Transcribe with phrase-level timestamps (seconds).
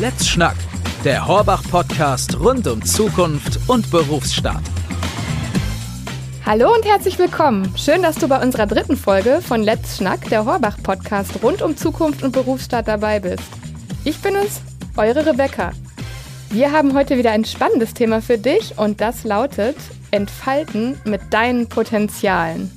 [0.00, 0.54] Let's Schnack,
[1.04, 4.62] der Horbach-Podcast rund um Zukunft und Berufsstaat.
[6.46, 7.76] Hallo und herzlich willkommen.
[7.76, 12.22] Schön, dass du bei unserer dritten Folge von Let's Schnack, der Horbach-Podcast rund um Zukunft
[12.22, 13.42] und Berufsstaat dabei bist.
[14.04, 14.60] Ich bin es,
[14.96, 15.72] eure Rebecca.
[16.50, 19.76] Wir haben heute wieder ein spannendes Thema für dich und das lautet
[20.12, 22.70] Entfalten mit deinen Potenzialen.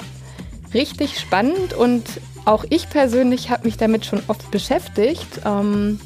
[0.74, 2.04] Richtig spannend und
[2.46, 5.42] auch ich persönlich habe mich damit schon oft beschäftigt.
[5.46, 6.00] Ähm,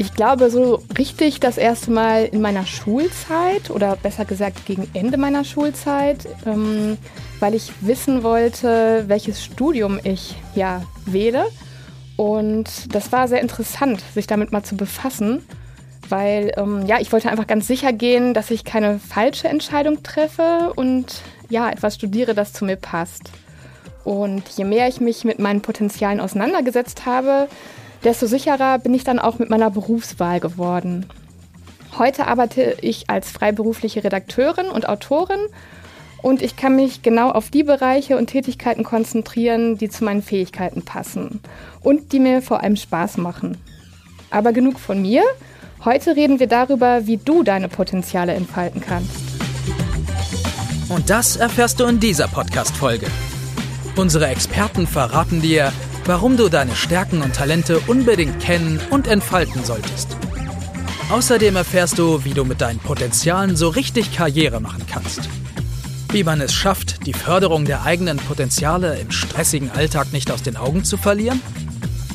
[0.00, 5.18] ich glaube, so richtig das erste Mal in meiner Schulzeit oder besser gesagt gegen Ende
[5.18, 6.96] meiner Schulzeit, ähm,
[7.38, 11.44] weil ich wissen wollte, welches Studium ich ja wähle.
[12.16, 15.42] Und das war sehr interessant, sich damit mal zu befassen,
[16.08, 20.72] weil ähm, ja, ich wollte einfach ganz sicher gehen, dass ich keine falsche Entscheidung treffe
[20.76, 23.30] und ja, etwas studiere, das zu mir passt.
[24.04, 27.48] Und je mehr ich mich mit meinen Potenzialen auseinandergesetzt habe,
[28.04, 31.06] desto sicherer bin ich dann auch mit meiner Berufswahl geworden.
[31.98, 35.40] Heute arbeite ich als freiberufliche Redakteurin und Autorin
[36.22, 40.82] und ich kann mich genau auf die Bereiche und Tätigkeiten konzentrieren, die zu meinen Fähigkeiten
[40.82, 41.40] passen
[41.80, 43.58] und die mir vor allem Spaß machen.
[44.30, 45.22] Aber genug von mir.
[45.84, 49.16] Heute reden wir darüber, wie du deine Potenziale entfalten kannst.
[50.90, 53.06] Und das erfährst du in dieser Podcast-Folge.
[53.96, 55.72] Unsere Experten verraten dir,
[56.10, 60.16] warum du deine Stärken und Talente unbedingt kennen und entfalten solltest.
[61.08, 65.20] Außerdem erfährst du, wie du mit deinen Potenzialen so richtig Karriere machen kannst.
[66.08, 70.56] Wie man es schafft, die Förderung der eigenen Potenziale im stressigen Alltag nicht aus den
[70.56, 71.40] Augen zu verlieren?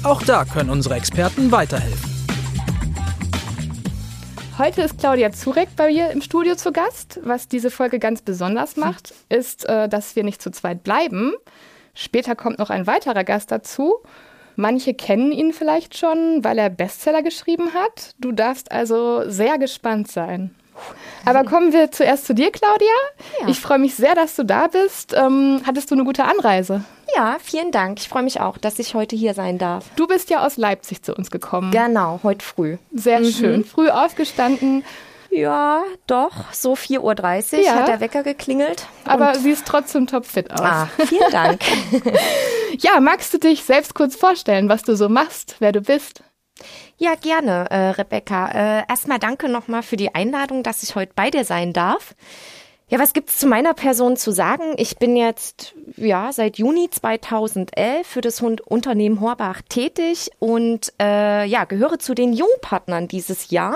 [0.03, 2.09] Auch da können unsere Experten weiterhelfen.
[4.57, 7.21] Heute ist Claudia Zurek bei mir im Studio zu Gast.
[7.23, 11.31] Was diese Folge ganz besonders macht, ist, äh, dass wir nicht zu zweit bleiben,
[11.95, 13.95] Später kommt noch ein weiterer Gast dazu.
[14.55, 18.15] Manche kennen ihn vielleicht schon, weil er Bestseller geschrieben hat.
[18.19, 20.53] Du darfst also sehr gespannt sein.
[21.25, 22.87] Aber kommen wir zuerst zu dir, Claudia.
[23.41, 23.47] Ja.
[23.47, 25.13] Ich freue mich sehr, dass du da bist.
[25.13, 26.83] Ähm, hattest du eine gute Anreise?
[27.15, 27.99] Ja, vielen Dank.
[27.99, 29.85] Ich freue mich auch, dass ich heute hier sein darf.
[29.95, 31.71] Du bist ja aus Leipzig zu uns gekommen.
[31.71, 32.77] Genau, heute früh.
[32.93, 33.25] Sehr mhm.
[33.25, 33.65] schön.
[33.65, 34.83] Früh aufgestanden.
[35.35, 36.53] Ja, doch.
[36.53, 37.75] So 4.30 Uhr ja.
[37.75, 38.87] hat der Wecker geklingelt.
[39.03, 40.61] Aber siehst trotzdem topfit aus.
[40.61, 41.61] Ah, vielen Dank.
[42.79, 46.23] ja, magst du dich selbst kurz vorstellen, was du so machst, wer du bist?
[46.97, 48.47] Ja, gerne, äh, Rebecca.
[48.47, 52.15] Äh, erstmal danke nochmal für die Einladung, dass ich heute bei dir sein darf.
[52.95, 54.75] Ja, was gibt's zu meiner Person zu sagen?
[54.77, 61.65] Ich bin jetzt ja seit Juni 2011 für das Unternehmen Horbach tätig und äh, ja
[61.65, 63.75] gehöre zu den Jungpartnern dieses Jahr.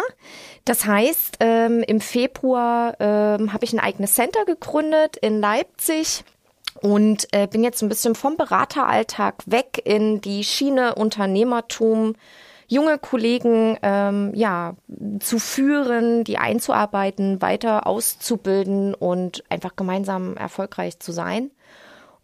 [0.63, 6.24] Das heißt, ähm, im Februar ähm, habe ich ein eigenes Center gegründet in Leipzig
[6.81, 12.16] und äh, bin jetzt ein bisschen vom Berateralltag weg in die Schiene Unternehmertum
[12.69, 14.75] junge Kollegen ähm, ja
[15.19, 21.52] zu führen, die einzuarbeiten, weiter auszubilden und einfach gemeinsam erfolgreich zu sein.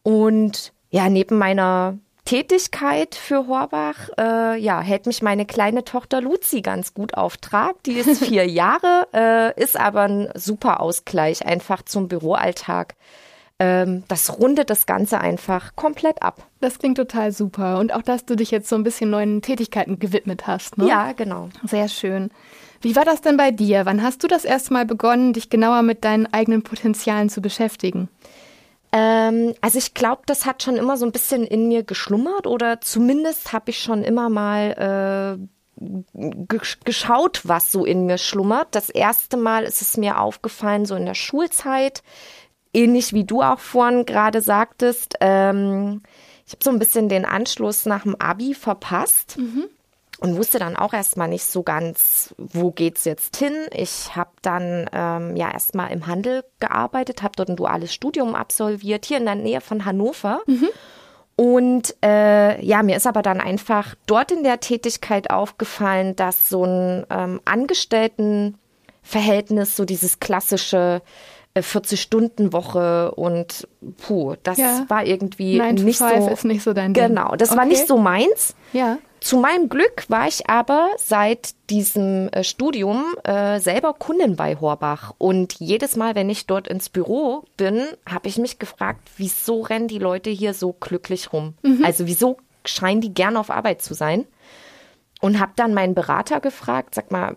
[0.03, 6.61] Und ja, neben meiner Tätigkeit für Horbach, äh, ja, hält mich meine kleine Tochter Luzi
[6.61, 7.81] ganz gut auf Trab.
[7.83, 12.95] Die ist vier Jahre, äh, ist aber ein super Ausgleich einfach zum Büroalltag
[13.59, 16.47] ähm, das rundet das Ganze einfach komplett ab.
[16.59, 17.79] Das klingt total super.
[17.79, 20.77] Und auch, dass du dich jetzt so ein bisschen neuen Tätigkeiten gewidmet hast.
[20.77, 20.87] Ne?
[20.87, 21.49] Ja, genau.
[21.63, 22.31] Sehr schön.
[22.81, 23.85] Wie war das denn bei dir?
[23.85, 28.09] Wann hast du das erste Mal begonnen, dich genauer mit deinen eigenen Potenzialen zu beschäftigen?
[28.91, 32.81] Ähm, also ich glaube, das hat schon immer so ein bisschen in mir geschlummert oder
[32.81, 35.47] zumindest habe ich schon immer mal äh,
[36.85, 38.69] geschaut, was so in mir schlummert.
[38.71, 42.03] Das erste Mal ist es mir aufgefallen, so in der Schulzeit
[42.75, 46.01] ähnlich wie du auch vorhin gerade sagtest, ähm,
[46.45, 49.37] ich habe so ein bisschen den Anschluss nach dem Abi verpasst.
[49.37, 49.65] Mhm.
[50.21, 53.51] Und wusste dann auch erstmal nicht so ganz, wo geht's jetzt hin.
[53.73, 59.05] Ich habe dann ähm, ja erstmal im Handel gearbeitet, habe dort ein duales Studium absolviert,
[59.05, 60.39] hier in der Nähe von Hannover.
[60.47, 60.69] Mhm.
[61.35, 66.63] Und äh, ja, mir ist aber dann einfach dort in der Tätigkeit aufgefallen, dass so
[66.63, 71.01] ein ähm, Angestelltenverhältnis, so dieses klassische
[71.61, 73.67] 40-Stunden-Woche äh, und
[73.97, 74.85] puh, das ja.
[74.87, 76.05] war irgendwie nicht so.
[76.05, 77.07] ist nicht so dein Ding.
[77.07, 77.57] Genau, das okay.
[77.59, 78.55] war nicht so meins.
[78.73, 78.97] Ja.
[79.21, 85.15] Zu meinem Glück war ich aber seit diesem äh, Studium äh, selber Kundin bei Horbach.
[85.17, 89.87] Und jedes Mal, wenn ich dort ins Büro bin, habe ich mich gefragt, wieso rennen
[89.87, 91.55] die Leute hier so glücklich rum?
[91.63, 91.83] Mhm.
[91.83, 94.27] Also wieso scheinen die gerne auf Arbeit zu sein?
[95.21, 97.35] Und habe dann meinen Berater gefragt, sag mal,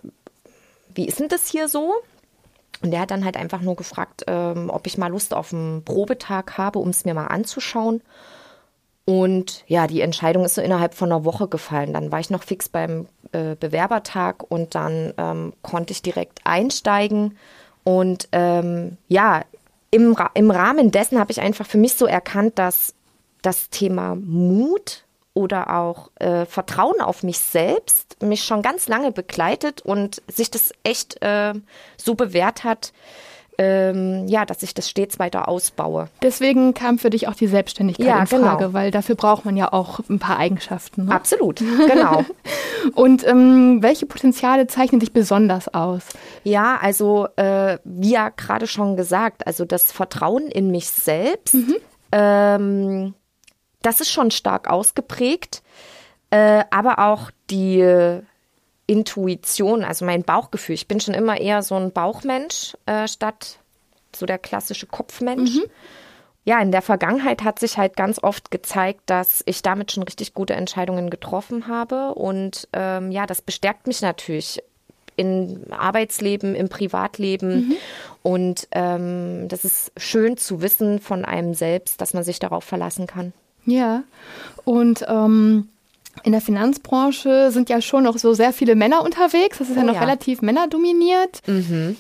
[0.95, 1.95] wie ist denn das hier so?
[2.83, 5.85] Und der hat dann halt einfach nur gefragt, ähm, ob ich mal Lust auf einen
[5.85, 8.03] Probetag habe, um es mir mal anzuschauen.
[9.05, 11.95] Und ja, die Entscheidung ist so innerhalb von einer Woche gefallen.
[11.95, 17.39] Dann war ich noch fix beim äh, Bewerbertag und dann ähm, konnte ich direkt einsteigen.
[17.85, 19.45] Und ähm, ja,
[19.91, 22.95] im, im Rahmen dessen habe ich einfach für mich so erkannt, dass
[23.41, 25.05] das Thema Mut
[25.39, 30.73] oder auch äh, Vertrauen auf mich selbst mich schon ganz lange begleitet und sich das
[30.83, 31.55] echt äh,
[31.97, 32.93] so bewährt hat,
[33.57, 36.09] ähm, ja, dass ich das stets weiter ausbaue.
[36.23, 38.73] Deswegen kam für dich auch die Selbstständigkeit Ja, in Frage, genau.
[38.73, 41.07] weil dafür braucht man ja auch ein paar Eigenschaften.
[41.07, 41.13] Ne?
[41.13, 42.25] Absolut, genau.
[42.95, 46.03] Und ähm, welche Potenziale zeichnen dich besonders aus?
[46.43, 51.57] Ja, also äh, wie ja gerade schon gesagt, also das Vertrauen in mich selbst,
[52.11, 53.15] ähm,
[53.83, 55.63] das ist schon stark ausgeprägt,
[56.31, 58.21] äh, aber auch die
[58.87, 60.75] Intuition, also mein Bauchgefühl.
[60.75, 63.59] Ich bin schon immer eher so ein Bauchmensch äh, statt
[64.17, 65.57] so der klassische Kopfmensch.
[66.45, 70.33] Ja, in der Vergangenheit hat sich halt ganz oft gezeigt, dass ich damit schon richtig
[70.33, 72.15] gute Entscheidungen getroffen habe.
[72.15, 74.63] Und ähm, ja, das bestärkt mich natürlich
[75.17, 77.73] im Arbeitsleben, im Privatleben.
[78.23, 83.07] Und ähm, das ist schön zu wissen von einem selbst, dass man sich darauf verlassen
[83.07, 83.35] kann.
[83.69, 84.03] Ja,
[84.65, 85.69] und ähm,
[86.25, 89.59] in der Finanzbranche sind ja schon noch so sehr viele Männer unterwegs.
[89.59, 90.01] Das ist ja Oh noch ja.
[90.01, 91.43] relativ männerdominiert.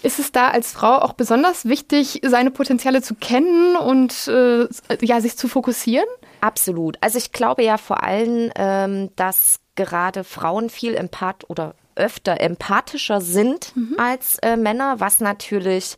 [0.02, 4.66] Ist es da als Frau auch besonders wichtig, seine Potenziale zu kennen und äh,
[5.00, 6.08] ja, sich zu fokussieren?
[6.40, 6.96] Absolut.
[7.00, 13.20] Also ich glaube ja vor allem, ähm, dass gerade Frauen viel empath oder öfter empathischer
[13.20, 15.96] sind als äh, Männer, was natürlich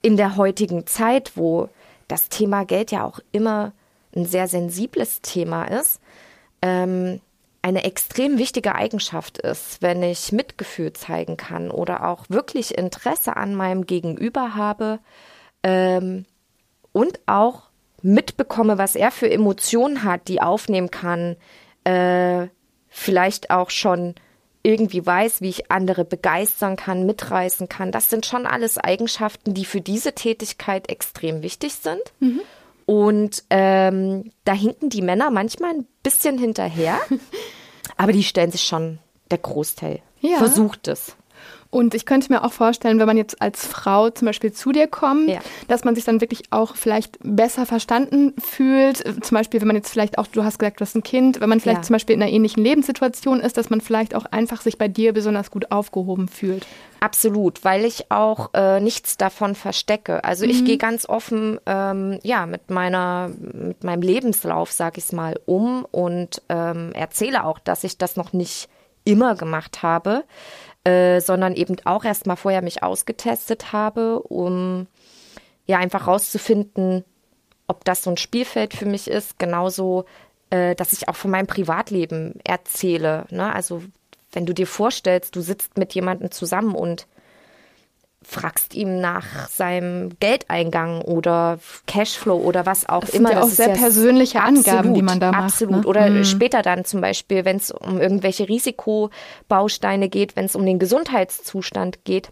[0.00, 1.68] in der heutigen Zeit, wo
[2.08, 3.72] das Thema Geld ja auch immer
[4.14, 6.00] ein sehr sensibles Thema ist,
[6.60, 7.20] ähm,
[7.62, 13.54] eine extrem wichtige Eigenschaft ist, wenn ich Mitgefühl zeigen kann oder auch wirklich Interesse an
[13.54, 14.98] meinem Gegenüber habe
[15.62, 16.26] ähm,
[16.90, 17.70] und auch
[18.02, 21.36] mitbekomme, was er für Emotionen hat, die aufnehmen kann,
[21.84, 22.48] äh,
[22.88, 24.16] vielleicht auch schon
[24.64, 27.92] irgendwie weiß, wie ich andere begeistern kann, mitreißen kann.
[27.92, 32.02] Das sind schon alles Eigenschaften, die für diese Tätigkeit extrem wichtig sind.
[32.92, 37.00] Und ähm, da hinken die Männer manchmal ein bisschen hinterher,
[37.96, 38.98] aber die stellen sich schon
[39.30, 40.02] der Großteil.
[40.20, 40.36] Ja.
[40.36, 41.16] Versucht es.
[41.72, 44.86] Und ich könnte mir auch vorstellen, wenn man jetzt als Frau zum Beispiel zu dir
[44.86, 45.40] kommt, Ja.
[45.68, 48.98] dass man sich dann wirklich auch vielleicht besser verstanden fühlt.
[49.24, 51.48] Zum Beispiel, wenn man jetzt vielleicht auch, du hast gesagt, du hast ein Kind, wenn
[51.48, 51.82] man vielleicht Ja.
[51.84, 55.14] zum Beispiel in einer ähnlichen Lebenssituation ist, dass man vielleicht auch einfach sich bei dir
[55.14, 56.66] besonders gut aufgehoben fühlt.
[57.00, 60.22] Absolut, weil ich auch äh, nichts davon verstecke.
[60.24, 65.40] Also ich gehe ganz offen ähm, ja mit meiner mit meinem Lebenslauf, sag ich mal,
[65.46, 68.68] um und ähm, erzähle auch, dass ich das noch nicht
[69.04, 70.22] immer gemacht habe,
[70.84, 74.86] äh, sondern eben auch erst mal vorher mich ausgetestet habe, um
[75.66, 77.04] ja einfach rauszufinden,
[77.66, 79.38] ob das so ein Spielfeld für mich ist.
[79.38, 80.04] Genauso,
[80.50, 83.26] äh, dass ich auch von meinem Privatleben erzähle.
[83.30, 83.54] Ne?
[83.54, 83.82] Also
[84.32, 87.06] wenn du dir vorstellst, du sitzt mit jemandem zusammen und
[88.24, 93.32] fragst ihm nach seinem Geldeingang oder Cashflow oder was auch Das sind immer.
[93.32, 95.82] ja auch ist sehr persönliche Angaben, die man da macht, Absolut.
[95.84, 95.86] ne?
[95.86, 96.24] Oder Mhm.
[96.24, 102.04] später dann zum Beispiel, wenn es um irgendwelche Risikobausteine geht, wenn es um den Gesundheitszustand
[102.04, 102.30] geht.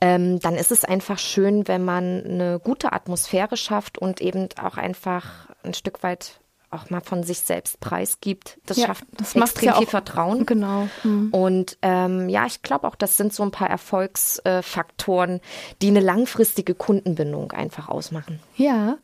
[0.00, 4.76] Ähm, dann ist es einfach schön, wenn man eine gute Atmosphäre schafft und eben auch
[4.76, 6.40] einfach ein Stück weit
[6.72, 8.58] auch mal von sich selbst preisgibt.
[8.66, 10.46] Das Ja, schafft das extrem ja viel auch- Vertrauen.
[10.46, 10.88] Genau.
[11.04, 11.28] Mhm.
[11.32, 15.40] Und ähm, ja, ich glaube auch, das sind so ein paar Erfolgsfaktoren,
[15.80, 18.40] die eine langfristige Kundenbindung einfach ausmachen.
[18.56, 18.98] Ja.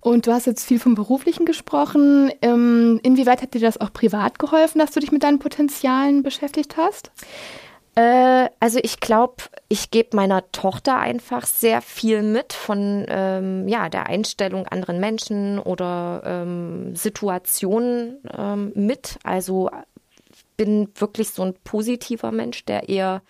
[0.00, 2.30] Und du hast jetzt viel vom Beruflichen gesprochen.
[2.40, 6.76] Ähm, inwieweit hat dir das auch privat geholfen, dass du dich mit deinen Potenzialen beschäftigt
[6.76, 7.10] hast?
[7.98, 13.88] Äh, also ich glaube, ich gebe meiner Tochter einfach sehr viel mit von ähm, ja,
[13.88, 19.18] der Einstellung anderen Menschen oder ähm, Situationen ähm, mit.
[19.24, 19.68] Also
[20.56, 23.20] bin wirklich so ein positiver Mensch, der eher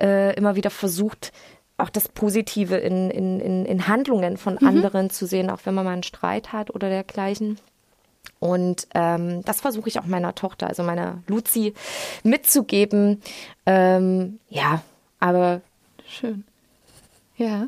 [0.00, 1.32] äh, immer wieder versucht,
[1.76, 5.84] auch das Positive in, in, in, in Handlungen von anderen zu sehen, auch wenn man
[5.84, 7.58] mal einen Streit hat oder dergleichen.
[8.40, 11.74] Und ähm, das versuche ich auch meiner Tochter, also meiner Luzi,
[12.22, 13.22] mitzugeben.
[13.66, 14.82] Ähm, ja,
[15.20, 15.62] aber
[16.08, 16.44] Schön.
[17.36, 17.66] Ja.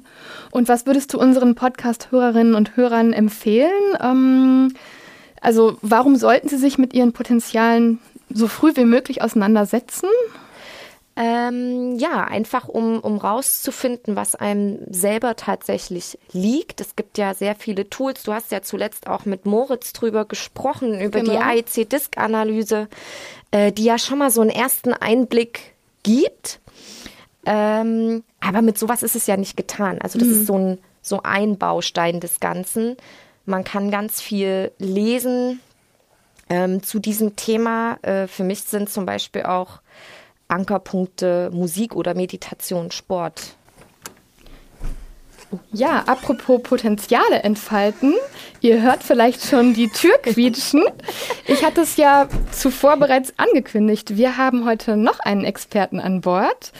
[0.52, 3.72] Und was würdest du unseren Podcast-Hörerinnen und Hörern empfehlen?
[4.00, 4.74] Ähm,
[5.40, 7.98] also, warum sollten sie sich mit ihren Potenzialen
[8.30, 10.08] so früh wie möglich auseinandersetzen?
[11.18, 16.82] Ähm, ja, einfach um, um rauszufinden, was einem selber tatsächlich liegt.
[16.82, 18.22] Es gibt ja sehr viele Tools.
[18.22, 21.32] Du hast ja zuletzt auch mit Moritz drüber gesprochen, über Genau.
[21.32, 22.88] die AEC-Disk-Analyse,
[23.50, 26.60] äh, die ja schon mal so einen ersten Einblick gibt.
[27.46, 29.98] Ähm, aber mit sowas ist es ja nicht getan.
[30.02, 32.96] Also das ist so ein, so ein Baustein des Ganzen.
[33.46, 35.60] Man kann ganz viel lesen,
[36.50, 37.98] ähm, zu diesem Thema.
[38.02, 39.80] Äh, für mich sind zum Beispiel auch
[40.48, 43.56] Ankerpunkte Musik oder Meditation, Sport?
[45.72, 48.14] Ja, apropos Potenziale entfalten.
[48.60, 50.82] Ihr hört vielleicht schon die Tür quietschen.
[51.46, 54.16] Ich hatte es ja zuvor bereits angekündigt.
[54.16, 56.72] Wir haben heute noch einen Experten an Bord,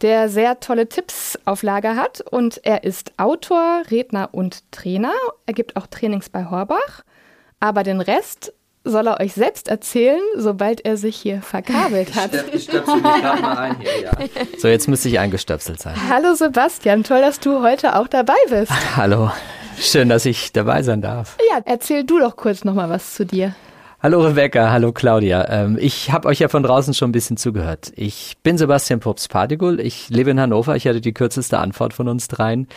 [0.00, 2.20] der sehr tolle Tipps auf Lager hat.
[2.22, 5.14] Und er ist Autor, Redner und Trainer.
[5.46, 7.04] Er gibt auch Trainings bei Horbach.
[7.60, 8.52] Aber den Rest
[8.84, 12.30] soll er euch selbst erzählen, sobald er sich hier verkabelt hat.
[12.52, 14.10] Ich stöpsel mich gerade mal ein hier, ja.
[14.58, 15.94] So, jetzt müsste ich eingestöpselt sein.
[16.08, 18.70] Hallo Sebastian, toll, dass du heute auch dabei bist.
[18.96, 19.30] Hallo,
[19.78, 21.36] schön, dass ich dabei sein darf.
[21.50, 23.54] Ja, erzähl du doch kurz nochmal was zu dir.
[24.02, 25.48] Hallo Rebecca, hallo Claudia.
[25.48, 27.90] Ähm, ich habe euch ja von draußen schon ein bisschen zugehört.
[27.96, 32.28] Ich bin Sebastian Pops-Partigul, ich lebe in Hannover, ich hatte die kürzeste Antwort von uns
[32.28, 32.68] dreien.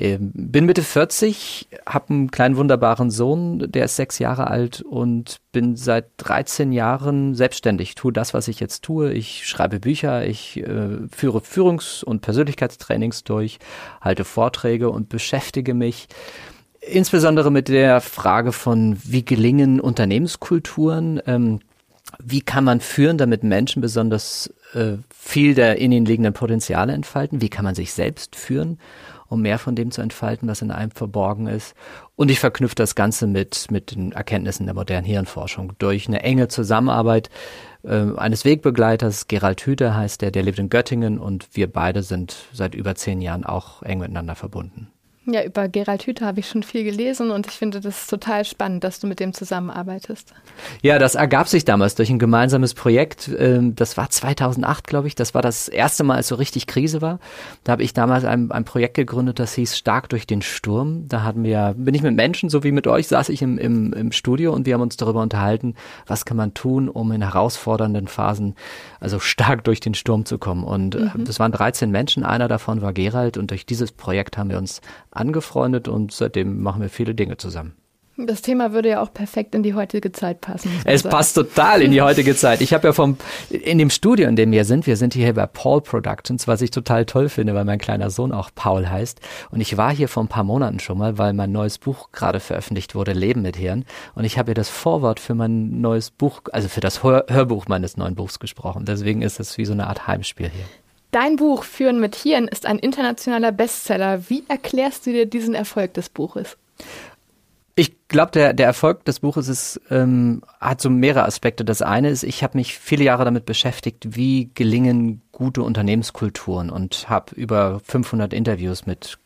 [0.00, 5.40] Ähm, bin Mitte 40, habe einen kleinen wunderbaren Sohn, der ist sechs Jahre alt und
[5.50, 7.96] bin seit 13 Jahren selbstständig.
[7.96, 9.12] Tue das, was ich jetzt tue.
[9.12, 13.58] Ich schreibe Bücher, ich äh, führe Führungs- und Persönlichkeitstrainings durch,
[14.00, 16.06] halte Vorträge und beschäftige mich
[16.80, 21.58] insbesondere mit der Frage von, wie gelingen Unternehmenskulturen, ähm,
[22.22, 27.40] wie kann man führen, damit Menschen besonders äh, viel der in ihnen liegenden Potenziale entfalten,
[27.42, 28.78] wie kann man sich selbst führen,
[29.28, 31.74] um mehr von dem zu entfalten, was in einem verborgen ist.
[32.16, 36.48] Und ich verknüpfe das Ganze mit, mit den Erkenntnissen der modernen Hirnforschung durch eine enge
[36.48, 37.30] Zusammenarbeit
[37.84, 42.36] äh, eines Wegbegleiters, Gerald Hüther heißt der, der lebt in Göttingen und wir beide sind
[42.52, 44.88] seit über zehn Jahren auch eng miteinander verbunden.
[45.30, 48.82] Ja, über Gerald Hüther habe ich schon viel gelesen und ich finde das total spannend,
[48.82, 50.32] dass du mit dem zusammenarbeitest.
[50.80, 53.30] Ja, das ergab sich damals durch ein gemeinsames Projekt.
[53.38, 55.14] Ähm, das war 2008, glaube ich.
[55.14, 57.18] Das war das erste Mal, als so richtig Krise war.
[57.64, 61.06] Da habe ich damals ein, ein Projekt gegründet, das hieß Stark durch den Sturm.
[61.08, 63.92] Da hatten wir, bin ich mit Menschen, so wie mit euch, saß ich im, im,
[63.92, 65.74] im Studio und wir haben uns darüber unterhalten,
[66.06, 68.54] was kann man tun, um in herausfordernden Phasen,
[68.98, 70.64] also stark durch den Sturm zu kommen.
[70.64, 71.24] Und äh, mhm.
[71.26, 74.80] das waren 13 Menschen, einer davon war Gerald und durch dieses Projekt haben wir uns
[75.18, 77.74] angefreundet und seitdem machen wir viele Dinge zusammen.
[78.20, 80.72] Das Thema würde ja auch perfekt in die heutige Zeit passen.
[80.84, 81.14] Es sagen.
[81.14, 82.60] passt total in die heutige Zeit.
[82.60, 83.16] Ich habe ja vom
[83.48, 86.72] in dem Studio, in dem wir sind, wir sind hier bei Paul Productions, was ich
[86.72, 89.20] total toll finde, weil mein kleiner Sohn auch Paul heißt.
[89.52, 92.40] Und ich war hier vor ein paar Monaten schon mal, weil mein neues Buch gerade
[92.40, 93.84] veröffentlicht wurde, Leben mit Hirn.
[94.16, 97.68] Und ich habe hier das Vorwort für mein neues Buch, also für das Hör Hörbuch
[97.68, 98.84] meines neuen Buchs gesprochen.
[98.84, 100.64] Deswegen ist es wie so eine Art Heimspiel hier.
[101.10, 104.28] Dein Buch Führen mit Hirn ist ein internationaler Bestseller.
[104.28, 106.56] Wie erklärst du dir diesen Erfolg des Buches?
[107.76, 111.64] Ich glaube, der, der Erfolg des Buches ist, ähm, hat so mehrere Aspekte.
[111.64, 117.08] Das eine ist, ich habe mich viele Jahre damit beschäftigt, wie gelingen gute Unternehmenskulturen und
[117.08, 119.18] habe über 500 Interviews mit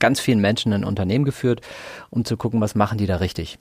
[0.00, 1.60] ganz vielen Menschen in Unternehmen geführt,
[2.10, 3.58] um zu gucken, was machen die da richtig.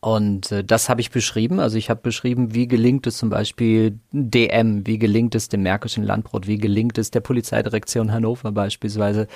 [0.00, 1.58] Und äh, das habe ich beschrieben.
[1.58, 6.04] Also ich habe beschrieben, wie gelingt es zum Beispiel DM, wie gelingt es dem Märkischen
[6.04, 9.26] Landbrot, wie gelingt es der Polizeidirektion Hannover beispielsweise,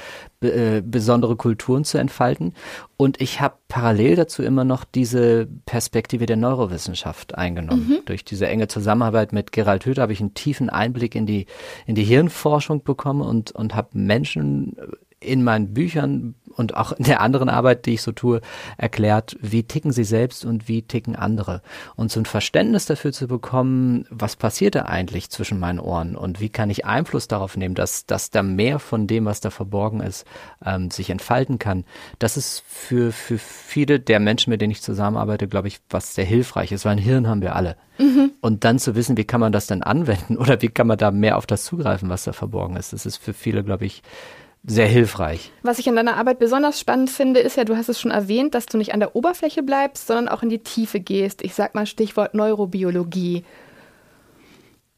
[0.43, 2.53] äh, besondere Kulturen zu entfalten.
[2.99, 7.89] Und ich habe parallel dazu immer noch diese Perspektive der Neurowissenschaft eingenommen.
[7.89, 7.99] Mhm.
[8.05, 11.47] Durch diese enge Zusammenarbeit mit Gerald Hüther habe ich einen tiefen Einblick in die,
[11.87, 14.77] in die Hirnforschung bekommen und, und habe Menschen
[15.25, 18.41] in meinen Büchern und auch in der anderen Arbeit, die ich so tue,
[18.77, 21.63] erklärt, wie ticken sie selbst und wie ticken andere.
[21.97, 26.41] Und so ein Verständnis dafür zu bekommen, was passiert da eigentlich zwischen meinen Ohren und
[26.41, 30.01] wie kann ich Einfluss darauf nehmen, dass, dass da mehr von dem, was da verborgen
[30.01, 30.27] ist,
[30.65, 31.85] ähm, sich entfalten kann.
[32.19, 36.25] Das ist für, für viele der Menschen, mit denen ich zusammenarbeite, glaube ich, was sehr
[36.25, 37.77] hilfreich ist, weil ein Hirn haben wir alle.
[37.99, 38.33] Mhm.
[38.41, 41.11] Und dann zu wissen, wie kann man das denn anwenden oder wie kann man da
[41.11, 42.93] mehr auf das zugreifen, was da verborgen ist.
[42.93, 44.03] Das ist für viele, glaube ich,
[44.67, 45.53] sehr hilfreich.
[45.63, 48.55] Was ich in deiner Arbeit besonders spannend finde, ist ja, du hast es schon erwähnt,
[48.55, 51.43] dass du nicht an der Oberfläche bleibst, sondern auch in die Tiefe gehst.
[51.43, 53.45] Ich sag mal Stichwort Neurobiologie.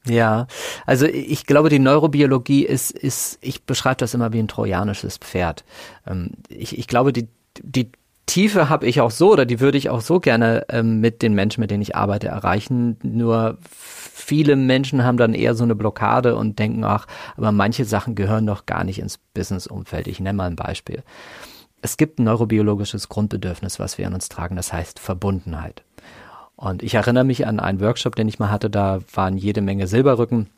[0.06, 0.46] Ja,
[0.86, 5.64] also ich glaube, die Neurobiologie ist, ist ich beschreibe das immer wie ein trojanisches Pferd.
[6.06, 7.28] Ähm, ich, ich glaube, die,
[7.60, 7.90] die
[8.36, 11.32] Tiefe habe ich auch so oder die würde ich auch so gerne ähm, mit den
[11.32, 12.98] Menschen, mit denen ich arbeite, erreichen.
[13.02, 17.06] Nur viele Menschen haben dann eher so eine Blockade und denken, ach,
[17.38, 20.06] aber manche Sachen gehören doch gar nicht ins Businessumfeld.
[20.06, 21.02] Ich nenne mal ein Beispiel.
[21.80, 25.82] Es gibt ein neurobiologisches Grundbedürfnis, was wir in uns tragen, das heißt Verbundenheit.
[26.56, 29.86] Und ich erinnere mich an einen Workshop, den ich mal hatte, da waren jede Menge
[29.86, 30.50] Silberrücken,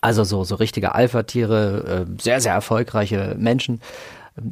[0.00, 3.80] also so, so richtige Alpha-Tiere, äh, sehr, sehr erfolgreiche Menschen,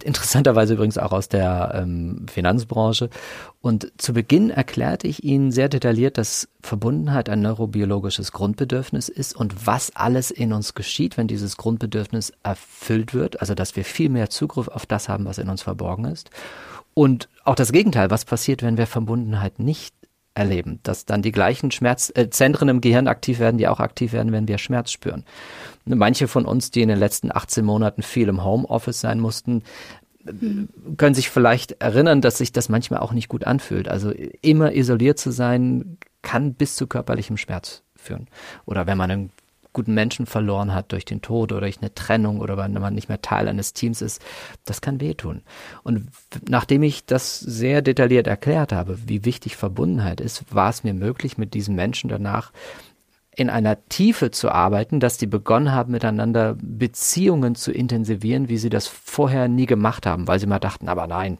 [0.04, 3.10] Interessanterweise übrigens auch aus der ähm, Finanzbranche.
[3.60, 9.66] Und zu Beginn erklärte ich Ihnen sehr detailliert, dass Verbundenheit ein neurobiologisches Grundbedürfnis ist und
[9.66, 13.40] was alles in uns geschieht, wenn dieses Grundbedürfnis erfüllt wird.
[13.40, 16.30] Also, dass wir viel mehr Zugriff auf das haben, was in uns verborgen ist.
[16.94, 19.94] Und auch das Gegenteil, was passiert, wenn wir Verbundenheit nicht
[20.36, 24.32] erleben, dass dann die gleichen Schmerzzentren äh, im Gehirn aktiv werden, die auch aktiv werden,
[24.32, 25.24] wenn wir Schmerz spüren.
[25.86, 29.62] Manche von uns, die in den letzten 18 Monaten viel im Homeoffice sein mussten,
[30.96, 33.88] können sich vielleicht erinnern, dass sich das manchmal auch nicht gut anfühlt.
[33.88, 34.10] Also
[34.42, 38.26] immer isoliert zu sein, kann bis zu körperlichem Schmerz führen.
[38.64, 39.30] Oder wenn man einen
[39.72, 43.10] guten Menschen verloren hat durch den Tod oder durch eine Trennung oder wenn man nicht
[43.10, 44.22] mehr Teil eines Teams ist,
[44.64, 45.42] das kann wehtun.
[45.82, 46.08] Und
[46.48, 51.36] nachdem ich das sehr detailliert erklärt habe, wie wichtig Verbundenheit ist, war es mir möglich,
[51.36, 52.52] mit diesen Menschen danach
[53.36, 58.70] in einer Tiefe zu arbeiten, dass die begonnen haben, miteinander Beziehungen zu intensivieren, wie sie
[58.70, 61.36] das vorher nie gemacht haben, weil sie mal dachten, aber nein,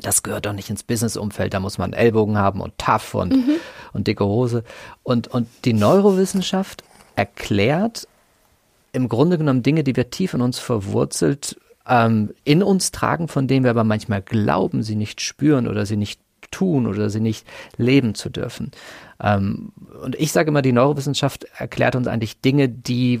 [0.00, 3.56] das gehört doch nicht ins Businessumfeld, da muss man Ellbogen haben und tough und, mhm.
[3.92, 4.64] und dicke Hose.
[5.04, 6.82] Und, und die Neurowissenschaft
[7.14, 8.08] erklärt
[8.92, 13.46] im Grunde genommen Dinge, die wir tief in uns verwurzelt ähm, in uns tragen, von
[13.46, 16.20] denen wir aber manchmal glauben, sie nicht spüren oder sie nicht
[16.52, 18.70] tun oder sie nicht leben zu dürfen.
[19.20, 23.18] Ähm, und ich sage immer, die Neurowissenschaft erklärt uns eigentlich Dinge, die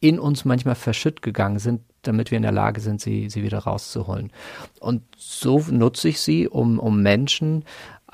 [0.00, 3.58] in uns manchmal verschütt gegangen sind, damit wir in der Lage sind, sie, sie wieder
[3.58, 4.30] rauszuholen.
[4.78, 7.64] Und so nutze ich sie, um, um Menschen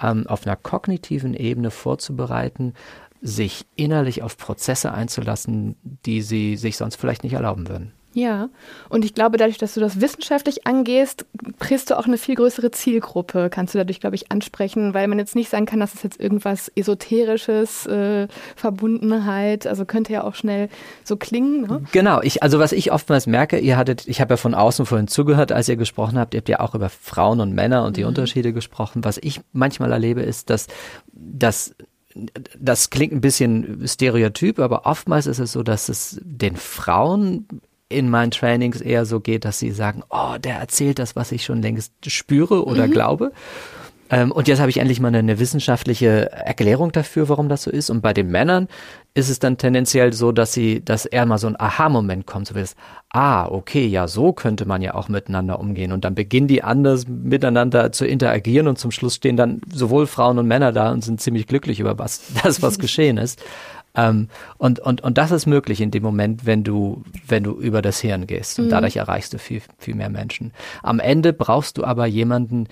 [0.00, 2.72] ähm, auf einer kognitiven Ebene vorzubereiten,
[3.20, 7.92] sich innerlich auf Prozesse einzulassen, die sie sich sonst vielleicht nicht erlauben würden.
[8.14, 8.48] Ja,
[8.88, 11.26] und ich glaube, dadurch, dass du das wissenschaftlich angehst,
[11.58, 15.18] kriegst du auch eine viel größere Zielgruppe, kannst du dadurch, glaube ich, ansprechen, weil man
[15.18, 20.36] jetzt nicht sagen kann, dass es jetzt irgendwas Esoterisches, äh, Verbundenheit, also könnte ja auch
[20.36, 20.68] schnell
[21.02, 21.62] so klingen.
[21.62, 21.82] Ne?
[21.90, 25.08] Genau, ich, also was ich oftmals merke, ihr hattet, ich habe ja von außen vorhin
[25.08, 28.02] zugehört, als ihr gesprochen habt, ihr habt ja auch über Frauen und Männer und die
[28.02, 28.08] mhm.
[28.08, 29.04] Unterschiede gesprochen.
[29.04, 30.68] Was ich manchmal erlebe, ist, dass,
[31.12, 31.74] dass
[32.58, 37.48] das klingt ein bisschen stereotyp, aber oftmals ist es so, dass es den Frauen
[37.88, 41.44] in meinen Trainings eher so geht, dass sie sagen, oh, der erzählt das, was ich
[41.44, 42.90] schon längst spüre oder mhm.
[42.90, 43.32] glaube.
[44.10, 47.70] Ähm, und jetzt habe ich endlich mal eine, eine, wissenschaftliche Erklärung dafür, warum das so
[47.70, 47.88] ist.
[47.88, 48.68] Und bei den Männern
[49.14, 52.54] ist es dann tendenziell so, dass sie, dass eher mal so ein Aha-Moment kommt, so
[52.54, 52.76] wie das,
[53.10, 55.90] ah, okay, ja, so könnte man ja auch miteinander umgehen.
[55.90, 60.38] Und dann beginnen die anders miteinander zu interagieren und zum Schluss stehen dann sowohl Frauen
[60.38, 63.42] und Männer da und sind ziemlich glücklich über was, das, was geschehen ist.
[63.96, 64.28] Ähm,
[64.58, 68.00] und, und, und das ist möglich in dem Moment, wenn du, wenn du über das
[68.00, 68.58] Hirn gehst.
[68.58, 68.70] Und mhm.
[68.70, 70.52] dadurch erreichst du viel, viel mehr Menschen.
[70.82, 72.68] Am Ende brauchst du aber jemanden,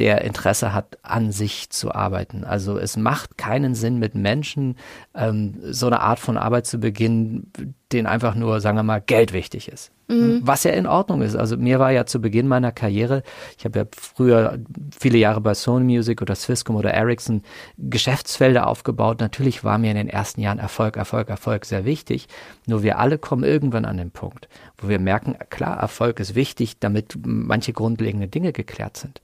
[0.00, 2.42] der Interesse hat, an sich zu arbeiten.
[2.42, 4.76] Also es macht keinen Sinn, mit Menschen
[5.14, 7.52] ähm, so eine Art von Arbeit zu beginnen,
[7.92, 9.92] denen einfach nur, sagen wir mal, Geld wichtig ist.
[10.08, 10.40] Mhm.
[10.42, 11.36] Was ja in Ordnung ist.
[11.36, 13.22] Also mir war ja zu Beginn meiner Karriere,
[13.58, 14.58] ich habe ja früher
[14.98, 17.42] viele Jahre bei Sony Music oder Swisscom oder Ericsson
[17.76, 19.20] Geschäftsfelder aufgebaut.
[19.20, 22.26] Natürlich war mir in den ersten Jahren Erfolg, Erfolg, Erfolg sehr wichtig.
[22.66, 26.78] Nur wir alle kommen irgendwann an den Punkt, wo wir merken, klar, Erfolg ist wichtig,
[26.80, 29.20] damit manche grundlegende Dinge geklärt sind.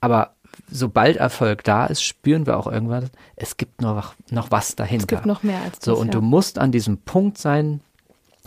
[0.00, 0.34] Aber
[0.70, 5.04] sobald Erfolg da ist, spüren wir auch irgendwann, es gibt noch, noch was dahinter.
[5.04, 5.84] Es gibt noch mehr als das.
[5.84, 6.12] So, und ja.
[6.12, 7.80] du musst an diesem Punkt sein,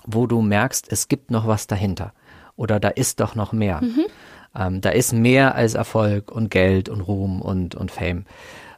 [0.05, 2.13] wo du merkst, es gibt noch was dahinter.
[2.55, 3.81] Oder da ist doch noch mehr.
[3.81, 4.05] Mhm.
[4.55, 8.25] Ähm, da ist mehr als Erfolg und Geld und Ruhm und, und Fame.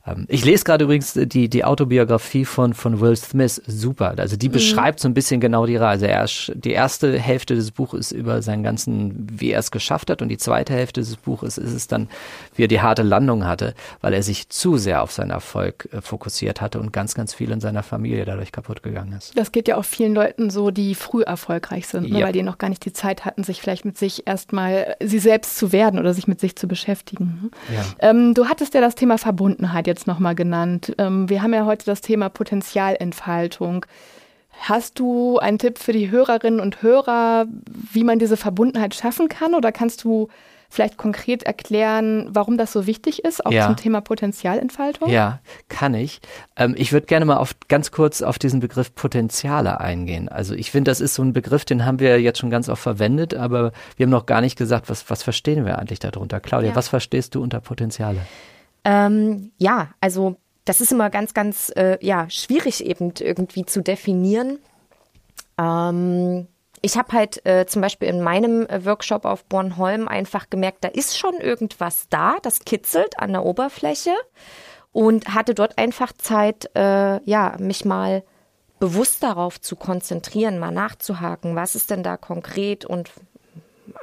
[0.06, 4.14] Ähm, ich lese gerade übrigens die, die Autobiografie von, von Will Smith, super.
[4.18, 4.54] Also die mhm.
[4.54, 6.08] beschreibt so ein bisschen genau die Reise.
[6.08, 10.22] Er, die erste Hälfte des Buches ist über seinen ganzen, wie er es geschafft hat
[10.22, 12.10] und die zweite Hälfte des Buches ist es dann,
[12.56, 16.02] wie er die harte Landung hatte, weil er sich zu sehr auf seinen Erfolg äh,
[16.02, 19.38] fokussiert hatte und ganz, ganz viel in seiner Familie dadurch kaputt gegangen ist.
[19.38, 22.26] Das geht ja auch vielen Leuten so, die früh erfolgreich sind, ne, ja.
[22.26, 25.58] weil die noch gar nicht die Zeit hatten, sich vielleicht mit sich erstmal sie selbst
[25.58, 27.52] zu werden oder sich mit sich zu beschäftigen.
[27.74, 28.10] Ja.
[28.10, 30.94] Ähm, du hattest ja das Thema Verbundenheit jetzt jetzt nochmal genannt.
[30.98, 33.86] Ähm, wir haben ja heute das Thema Potenzialentfaltung.
[34.60, 37.46] Hast du einen Tipp für die Hörerinnen und Hörer,
[37.92, 39.54] wie man diese Verbundenheit schaffen kann?
[39.54, 40.28] Oder kannst du
[40.70, 43.68] vielleicht konkret erklären, warum das so wichtig ist, auch ja.
[43.68, 45.10] zum Thema Potenzialentfaltung?
[45.10, 46.20] Ja, kann ich.
[46.58, 50.28] Ähm, ich würde gerne mal auf, ganz kurz auf diesen Begriff Potenziale eingehen.
[50.28, 52.82] Also ich finde, das ist so ein Begriff, den haben wir jetzt schon ganz oft
[52.82, 56.42] verwendet, aber wir haben noch gar nicht gesagt, was, was verstehen wir eigentlich darunter?
[56.42, 56.76] Claudia, ja.
[56.76, 58.20] was verstehst du unter Potenziale?
[58.86, 64.60] Ähm, ja, also das ist immer ganz, ganz äh, ja, schwierig eben irgendwie zu definieren.
[65.58, 66.48] Ähm,
[66.82, 70.88] ich habe halt äh, zum Beispiel in meinem äh, Workshop auf Bornholm einfach gemerkt, da
[70.88, 74.14] ist schon irgendwas da, das kitzelt an der Oberfläche
[74.92, 78.24] und hatte dort einfach Zeit, äh, ja, mich mal
[78.80, 83.10] bewusst darauf zu konzentrieren, mal nachzuhaken, was ist denn da konkret und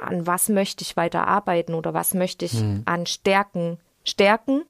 [0.01, 2.83] an was möchte ich weiter arbeiten oder was möchte ich hm.
[2.85, 4.63] an Stärken stärken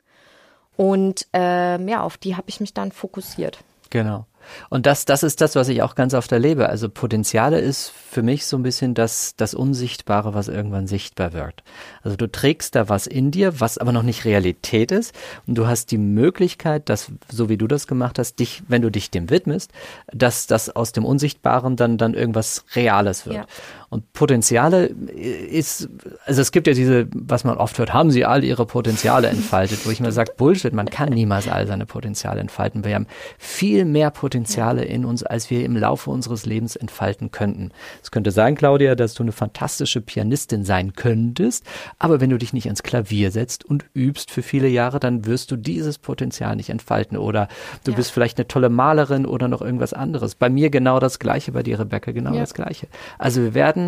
[0.76, 3.60] und ähm, ja, auf die habe ich mich dann fokussiert.
[3.90, 4.26] Genau.
[4.70, 6.70] Und das, das ist das, was ich auch ganz oft erlebe.
[6.70, 11.64] Also Potenziale ist für mich so ein bisschen das, das Unsichtbare, was irgendwann sichtbar wird.
[12.02, 15.14] Also du trägst da was in dir, was aber noch nicht Realität ist.
[15.48, 18.90] Und du hast die Möglichkeit, dass, so wie du das gemacht hast, dich, wenn du
[18.90, 19.72] dich dem widmest,
[20.12, 23.36] dass das aus dem Unsichtbaren dann, dann irgendwas Reales wird.
[23.36, 23.46] Ja.
[23.94, 25.88] Und Potenziale ist,
[26.26, 29.86] also es gibt ja diese, was man oft hört, haben sie all ihre Potenziale entfaltet,
[29.86, 32.84] wo ich mir sage, Bullshit, man kann niemals all seine Potenziale entfalten.
[32.84, 33.06] Wir haben
[33.38, 37.70] viel mehr Potenziale in uns, als wir im Laufe unseres Lebens entfalten könnten.
[38.02, 41.64] Es könnte sein, Claudia, dass du eine fantastische Pianistin sein könntest,
[42.00, 45.52] aber wenn du dich nicht ans Klavier setzt und übst für viele Jahre, dann wirst
[45.52, 47.16] du dieses Potenzial nicht entfalten.
[47.16, 47.48] Oder
[47.84, 47.98] du ja.
[47.98, 50.34] bist vielleicht eine tolle Malerin oder noch irgendwas anderes.
[50.34, 52.40] Bei mir genau das Gleiche, bei dir, Rebecca, genau ja.
[52.40, 52.88] das Gleiche.
[53.20, 53.83] Also wir werden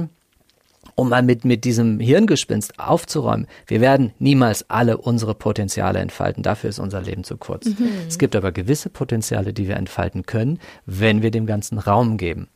[0.96, 6.44] um mal mit, mit diesem Hirngespinst aufzuräumen, wir werden niemals alle unsere Potenziale entfalten.
[6.44, 7.66] Dafür ist unser Leben zu kurz.
[7.66, 7.90] Mhm.
[8.08, 12.48] Es gibt aber gewisse Potenziale, die wir entfalten können, wenn wir dem ganzen Raum geben.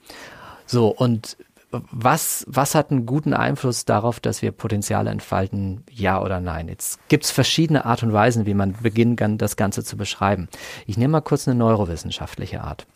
[0.65, 1.37] So, und
[1.71, 6.67] was, was hat einen guten Einfluss darauf, dass wir Potenziale entfalten, ja oder nein?
[6.67, 10.47] Jetzt gibt es verschiedene Art und Weisen, wie man beginnen kann, das Ganze zu beschreiben.
[10.87, 12.87] Ich nehme mal kurz eine neurowissenschaftliche Art.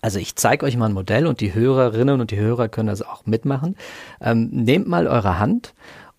[0.00, 3.02] Also ich zeige euch mal ein Modell und die Hörerinnen und die Hörer können das
[3.02, 3.76] auch mitmachen.
[4.20, 5.74] Ähm, nehmt mal eure Hand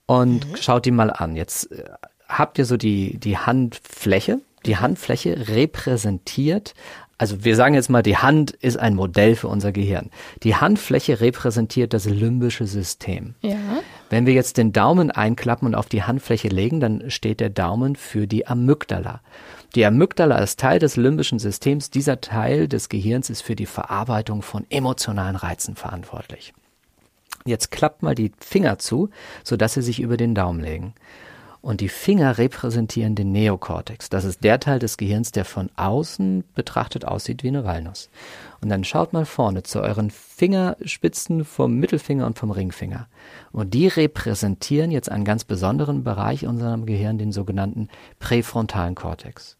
[0.06, 0.56] und mhm.
[0.58, 1.36] schaut die mal an.
[1.36, 1.84] Jetzt äh,
[2.28, 4.40] habt ihr so die, die Handfläche.
[4.66, 6.76] Die Handfläche repräsentiert,
[7.22, 10.10] also wir sagen jetzt mal, die Hand ist ein Modell für unser Gehirn.
[10.42, 13.36] Die Handfläche repräsentiert das limbische System.
[13.42, 13.60] Ja.
[14.10, 17.96] Wenn wir jetzt den Daumen einklappen und auf die Handfläche legen, dann steht der Daumen
[17.96, 19.22] für die Amygdala.
[19.74, 21.90] Die Amygdala ist Teil des limbischen Systems.
[21.90, 26.54] Dieser Teil des Gehirns ist für die Verarbeitung von emotionalen Reizen verantwortlich.
[27.46, 29.10] Jetzt klappt mal die Finger zu,
[29.46, 30.94] sodass sie sich über den Daumen legen.
[31.62, 34.10] Und die Finger repräsentieren den Neokortex.
[34.10, 38.10] Das ist der Teil des Gehirns, der von außen betrachtet aussieht wie eine Walnuss.
[38.62, 43.08] Und dann schaut mal vorne zu euren Fingerspitzen vom Mittelfinger und vom Ringfinger.
[43.54, 47.88] Und die repräsentieren jetzt einen ganz besonderen Bereich unserem Gehirn, den sogenannten
[48.20, 49.58] präfrontalen Kortex.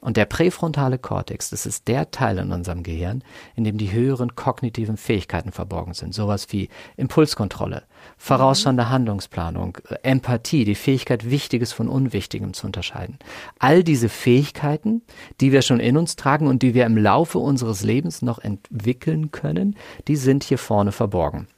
[0.00, 3.24] Und der präfrontale Kortex, das ist der Teil in unserem Gehirn,
[3.54, 6.14] in dem die höheren kognitiven Fähigkeiten verborgen sind.
[6.14, 7.82] Sowas wie Impulskontrolle,
[8.16, 13.18] vorausschauende Handlungsplanung, Empathie, die Fähigkeit, Wichtiges von Unwichtigem zu unterscheiden.
[13.58, 15.02] All diese Fähigkeiten,
[15.40, 19.30] die wir schon in uns tragen und die wir im Laufe unseres Lebens noch entwickeln
[19.30, 19.76] können,
[20.08, 21.48] die sind hier vorne verborgen.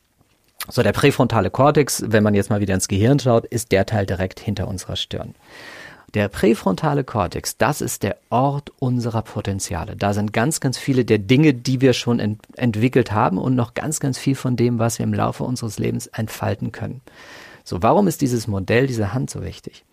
[0.71, 4.05] So, der präfrontale Kortex, wenn man jetzt mal wieder ins Gehirn schaut, ist der Teil
[4.05, 5.35] direkt hinter unserer Stirn.
[6.14, 9.94] Der präfrontale Kortex, das ist der Ort unserer Potenziale.
[9.94, 13.75] Da sind ganz, ganz viele der Dinge, die wir schon ent entwickelt haben und noch
[13.75, 17.03] ganz, ganz viel von dem, was wir im Laufe unseres Lebens entfalten können.
[17.62, 19.85] So, warum ist dieses Modell, diese Hand so wichtig?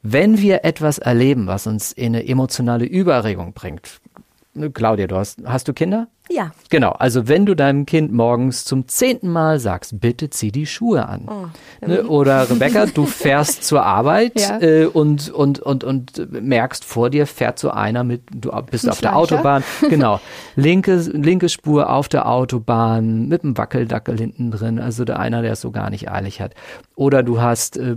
[0.00, 4.00] Wenn wir etwas erleben, was uns in eine emotionale Überregung bringt,
[4.72, 6.08] Claudia, du hast, hast du Kinder?
[6.30, 6.52] Ja.
[6.70, 11.06] Genau, also wenn du deinem Kind morgens zum zehnten Mal sagst, bitte zieh die Schuhe
[11.06, 11.28] an.
[11.28, 11.86] Oh.
[11.86, 12.06] Ne?
[12.06, 14.60] Oder Rebecca, du fährst zur Arbeit ja.
[14.60, 18.90] äh, und, und, und, und merkst, vor dir fährt so einer mit, du bist Ein
[18.90, 19.64] auf der Autobahn.
[19.88, 20.20] Genau.
[20.56, 25.52] Linke, linke Spur auf der Autobahn mit einem Wackeldackel hinten drin, also der einer, der
[25.52, 26.54] es so gar nicht eilig hat.
[26.94, 27.96] Oder du hast, äh,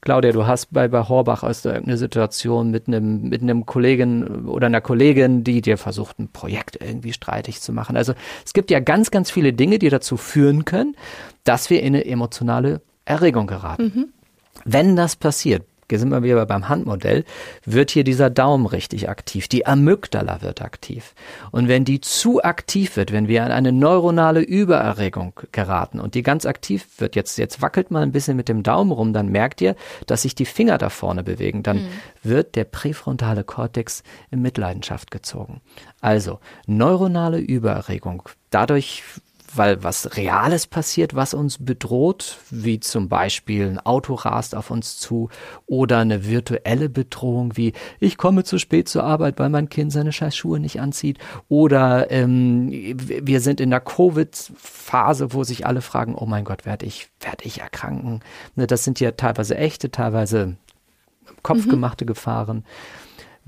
[0.00, 4.46] Claudia, du hast bei, bei Horbach aus der irgendeine Situation mit einem, mit einem Kollegen
[4.46, 7.96] oder einer Kollegin, die dir versucht, ein Projekt irgendwie streitig zu machen.
[7.96, 10.96] Also es gibt ja ganz, ganz viele Dinge, die dazu führen können,
[11.44, 13.92] dass wir in eine emotionale Erregung geraten.
[13.94, 14.08] Mhm.
[14.64, 15.64] Wenn das passiert,
[15.96, 17.24] sind wir wieder beim Handmodell,
[17.64, 19.48] wird hier dieser Daumen richtig aktiv.
[19.48, 21.14] Die Amygdala wird aktiv.
[21.50, 26.22] Und wenn die zu aktiv wird, wenn wir an eine neuronale Übererregung geraten und die
[26.22, 29.62] ganz aktiv wird, jetzt, jetzt wackelt mal ein bisschen mit dem Daumen rum, dann merkt
[29.62, 29.74] ihr,
[30.06, 31.62] dass sich die Finger da vorne bewegen.
[31.62, 31.88] Dann mhm.
[32.22, 35.62] wird der präfrontale Kortex in Mitleidenschaft gezogen.
[36.00, 38.22] Also, neuronale Übererregung.
[38.50, 39.02] Dadurch
[39.54, 44.98] weil was Reales passiert, was uns bedroht, wie zum Beispiel ein Auto rast auf uns
[44.98, 45.28] zu
[45.66, 50.12] oder eine virtuelle Bedrohung wie ich komme zu spät zur Arbeit, weil mein Kind seine
[50.12, 56.14] scheiß Schuhe nicht anzieht oder ähm, wir sind in der Covid-Phase, wo sich alle fragen,
[56.14, 58.20] oh mein Gott, werde ich, werde ich erkranken?
[58.56, 60.56] Ne, das sind ja teilweise echte, teilweise
[61.42, 62.08] kopfgemachte mhm.
[62.08, 62.64] Gefahren.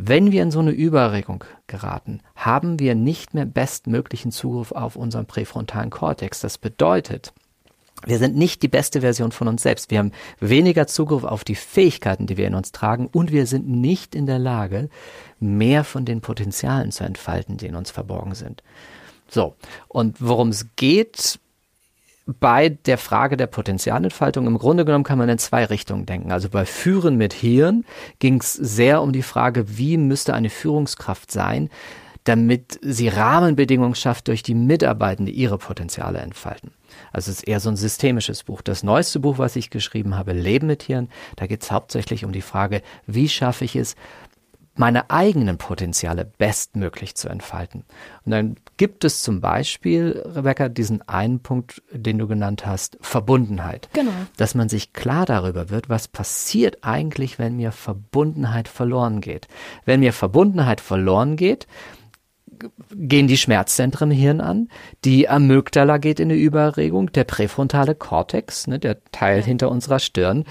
[0.03, 5.27] Wenn wir in so eine Überregung geraten, haben wir nicht mehr bestmöglichen Zugriff auf unseren
[5.27, 6.41] präfrontalen Kortex.
[6.41, 7.35] Das bedeutet,
[8.07, 9.91] wir sind nicht die beste Version von uns selbst.
[9.91, 13.69] Wir haben weniger Zugriff auf die Fähigkeiten, die wir in uns tragen und wir sind
[13.69, 14.89] nicht in der Lage,
[15.39, 18.63] mehr von den Potenzialen zu entfalten, die in uns verborgen sind.
[19.29, 19.55] So,
[19.87, 21.39] und worum es geht
[22.39, 26.33] bei der Frage der Potenzialentfaltung, im Grunde genommen kann man in zwei Richtungen denken.
[26.33, 27.85] Also bei Führen mit Hirn
[28.19, 31.71] ging es sehr um die Frage, wie müsste eine Führungskraft sein,
[32.25, 36.73] damit sie Rahmenbedingungen schafft, durch die Mitarbeitende ihre Potenziale entfalten.
[37.13, 38.63] Also es ist eher so ein systemisches Buch.
[38.63, 42.33] Das neueste Buch, was ich geschrieben habe, Leben mit Tieren, da geht es hauptsächlich um
[42.33, 43.97] die Frage, wie schaffe ich es,
[44.77, 47.85] meine eigenen Potenziale bestmöglich zu entfalten.
[48.25, 53.91] Und dann gibt es zum Beispiel, Rebecca, diesen einen Punkt, den du genannt hast, Verbundenheit.
[53.93, 54.11] Genau.
[54.39, 59.49] Dass man sich klar darüber wird, was passiert eigentlich, wenn mir Verbundenheit verloren geht.
[59.85, 61.67] Wenn mir Verbundenheit verloren geht,
[62.95, 64.71] gehen die Schmerzzentren im Hirn an,
[65.05, 70.47] die Amygdala geht in eine Überregung, der präfrontale Kortex, ne, der Teil hinter unserer Stirn,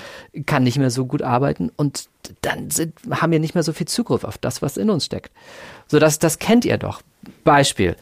[0.45, 2.09] kann nicht mehr so gut arbeiten und
[2.41, 5.31] dann sind, haben wir nicht mehr so viel Zugriff auf das, was in uns steckt.
[5.87, 7.01] So, das, das kennt ihr doch.
[7.43, 7.95] Beispiel.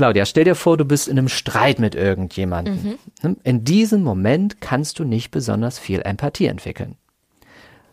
[0.00, 2.98] Claudia, stell dir vor, du bist in einem Streit mit irgendjemandem.
[3.22, 3.36] Mhm.
[3.44, 6.96] In diesem Moment kannst du nicht besonders viel Empathie entwickeln.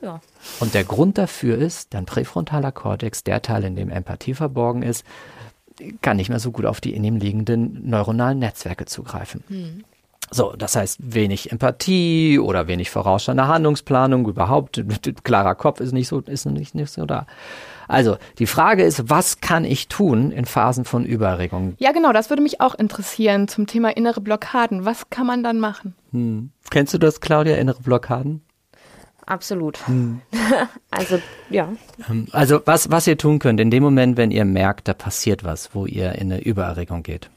[0.02, 0.22] Ja.
[0.62, 5.06] Und der Grund dafür ist, dein präfrontaler Kortex, der Teil, in dem Empathie verborgen ist,
[6.02, 9.44] kann nicht mehr so gut auf die in ihm liegenden neuronalen Netzwerke zugreifen.
[9.50, 9.84] Hm.
[10.32, 14.82] So, das heißt wenig Empathie oder wenig vorausschauende Handlungsplanung, überhaupt
[15.26, 17.28] klarer Kopf ist nicht so, ist nicht, nicht so da.
[17.88, 21.76] Also, die Frage ist, was kann ich tun in Phasen von Überregung?
[21.78, 24.86] Ja, genau, das würde mich auch interessieren zum Thema innere Blockaden.
[24.86, 25.96] Was kann man dann machen?
[26.12, 26.52] Hm.
[26.70, 28.42] Kennst du das, Claudia, innere Blockaden?
[29.26, 29.86] Absolut.
[29.88, 30.22] Hm.
[30.92, 31.20] also,
[31.50, 31.70] ja.
[32.10, 35.44] Ähm, also, was, was ihr tun könnt, in dem Moment, wenn ihr merkt, da passiert
[35.44, 37.30] was, wo ihr in eine Übererregung geht,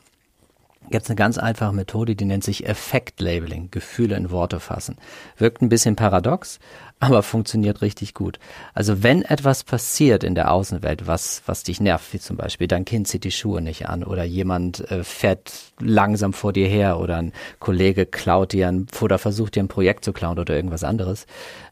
[0.91, 4.97] gibt es eine ganz einfache Methode, die nennt sich Effekt-Labeling, Gefühle in Worte fassen.
[5.37, 6.59] Wirkt ein bisschen paradox,
[7.01, 8.39] aber funktioniert richtig gut.
[8.75, 12.85] Also wenn etwas passiert in der Außenwelt, was, was dich nervt, wie zum Beispiel dein
[12.85, 17.17] Kind zieht die Schuhe nicht an oder jemand äh, fährt langsam vor dir her oder
[17.17, 21.27] ein Kollege klaut dir ein, oder versucht dir ein Projekt zu klauen oder irgendwas anderes,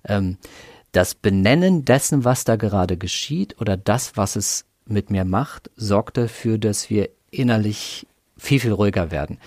[0.05, 0.39] ähm,
[0.93, 6.17] das Benennen dessen, was da gerade geschieht oder das, was es mit mir macht, sorgt
[6.17, 8.07] dafür, dass wir innerlich
[8.39, 9.39] viel, viel ruhiger werden.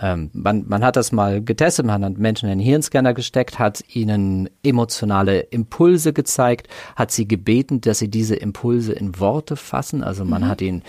[0.00, 3.84] Ähm, man, man hat das mal getestet, man hat Menschen in den Hirnscanner gesteckt, hat
[3.94, 10.02] ihnen emotionale Impulse gezeigt, hat sie gebeten, dass sie diese Impulse in Worte fassen.
[10.02, 10.48] Also man mhm.
[10.48, 10.82] hat ihnen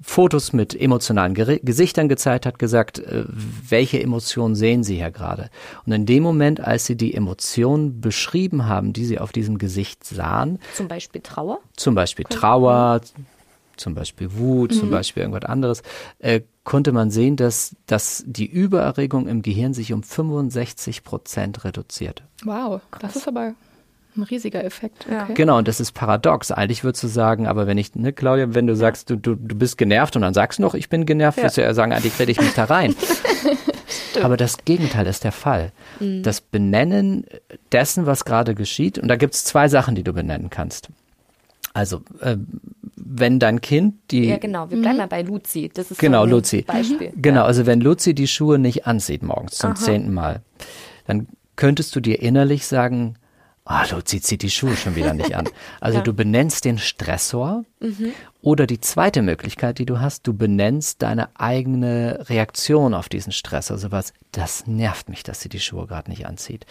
[0.00, 5.48] Fotos mit emotionalen Ger Gesichtern gezeigt, hat gesagt, äh, welche Emotionen sehen Sie hier gerade?
[5.86, 10.04] Und in dem Moment, als Sie die Emotionen beschrieben haben, die Sie auf diesem Gesicht
[10.04, 13.00] sahen, zum Beispiel Trauer, zum Beispiel Trauer,
[13.76, 14.76] zum Beispiel Wut, mhm.
[14.76, 15.82] zum Beispiel irgendwas anderes,
[16.18, 22.22] äh, konnte man sehen, dass, dass die Übererregung im Gehirn sich um 65 Prozent reduziert.
[22.44, 23.54] Wow, das ist aber
[24.16, 25.06] ein riesiger Effekt.
[25.06, 25.34] Okay.
[25.34, 26.50] Genau, und das ist paradox.
[26.50, 28.78] Eigentlich würdest du sagen, aber wenn ich, ne, Claudia, wenn du ja.
[28.78, 31.44] sagst, du, du, du bist genervt und dann sagst du noch, ich bin genervt, ja.
[31.44, 32.94] wirst du ja sagen, eigentlich rede ich mich da rein.
[34.22, 35.72] aber das Gegenteil ist der Fall.
[36.00, 36.22] Mhm.
[36.22, 37.26] Das Benennen
[37.72, 40.88] dessen, was gerade geschieht, und da gibt es zwei Sachen, die du benennen kannst.
[41.76, 42.38] Also, äh,
[42.96, 44.24] wenn dein Kind die.
[44.24, 45.02] Ja, genau, wir bleiben mhm.
[45.02, 45.70] mal bei Luzi.
[45.72, 46.62] Das ist genau, so Luzi.
[46.62, 47.12] Beispiel.
[47.16, 49.76] Genau, also wenn Luzi die Schuhe nicht anzieht morgens zum Aha.
[49.78, 50.40] zehnten Mal,
[51.06, 53.16] dann könntest du dir innerlich sagen,
[53.68, 55.48] Ah, oh, Luzi zieht die Schuhe schon wieder nicht an.
[55.80, 56.04] Also ja.
[56.04, 58.12] du benennst den Stressor mhm.
[58.40, 63.70] oder die zweite Möglichkeit, die du hast, du benennst deine eigene Reaktion auf diesen Stress.
[63.70, 66.66] Also was, das nervt mich, dass sie die Schuhe gerade nicht anzieht.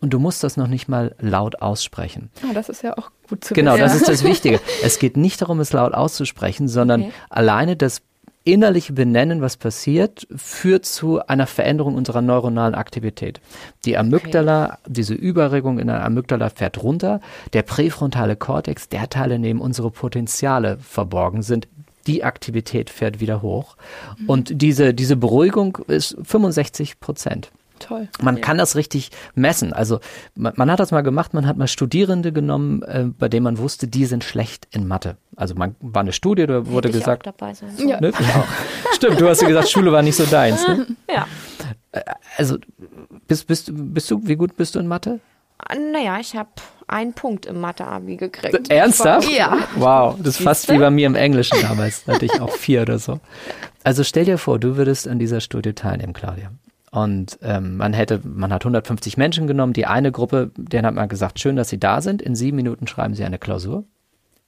[0.00, 2.30] Und du musst das noch nicht mal laut aussprechen.
[2.42, 3.82] Ah, das ist ja auch gut zu genau, wissen.
[3.82, 4.60] Genau, das ist das Wichtige.
[4.82, 7.12] es geht nicht darum, es laut auszusprechen, sondern okay.
[7.30, 8.02] alleine das
[8.44, 13.40] innerliche Benennen, was passiert, führt zu einer Veränderung unserer neuronalen Aktivität.
[13.84, 14.76] Die Amygdala, okay.
[14.88, 17.20] diese Überregung in der Amygdala fährt runter.
[17.52, 21.68] Der präfrontale Kortex, der Teil, in dem unsere Potenziale verborgen sind,
[22.06, 23.76] die Aktivität fährt wieder hoch.
[24.18, 24.28] Mhm.
[24.28, 27.52] Und diese, diese Beruhigung ist 65 Prozent.
[27.82, 28.08] Toll.
[28.20, 28.42] Man ja.
[28.42, 29.72] kann das richtig messen.
[29.72, 30.00] Also
[30.34, 33.58] man, man, hat das mal gemacht, man hat mal Studierende genommen, äh, bei denen man
[33.58, 35.16] wusste, die sind schlecht in Mathe.
[35.36, 37.26] Also man war eine Studie, da wurde Hätte gesagt.
[37.26, 38.00] Ich auch dabei sein Ja.
[38.00, 38.12] Ne?
[38.94, 40.66] Stimmt, du hast ja gesagt, Schule war nicht so deins.
[40.66, 40.86] Ne?
[41.12, 41.26] Ja.
[41.92, 42.00] Äh,
[42.36, 42.58] also
[43.26, 45.20] bist, bist, bist du, wie gut bist du in Mathe?
[45.58, 46.50] Ah, naja, ich habe
[46.88, 48.70] einen Punkt im Mathe-Abi gekriegt.
[48.70, 49.30] Ernsthaft?
[49.30, 49.58] Ja.
[49.76, 52.04] Wow, das ist fast wie bei mir im Englischen damals.
[52.04, 53.20] Da hatte ich auch vier oder so.
[53.84, 56.50] Also stell dir vor, du würdest an dieser Studie teilnehmen, Claudia.
[56.92, 59.72] Und ähm, man hätte, man hat 150 Menschen genommen.
[59.72, 62.20] Die eine Gruppe, denen hat man gesagt, schön, dass sie da sind.
[62.20, 63.84] In sieben Minuten schreiben sie eine Klausur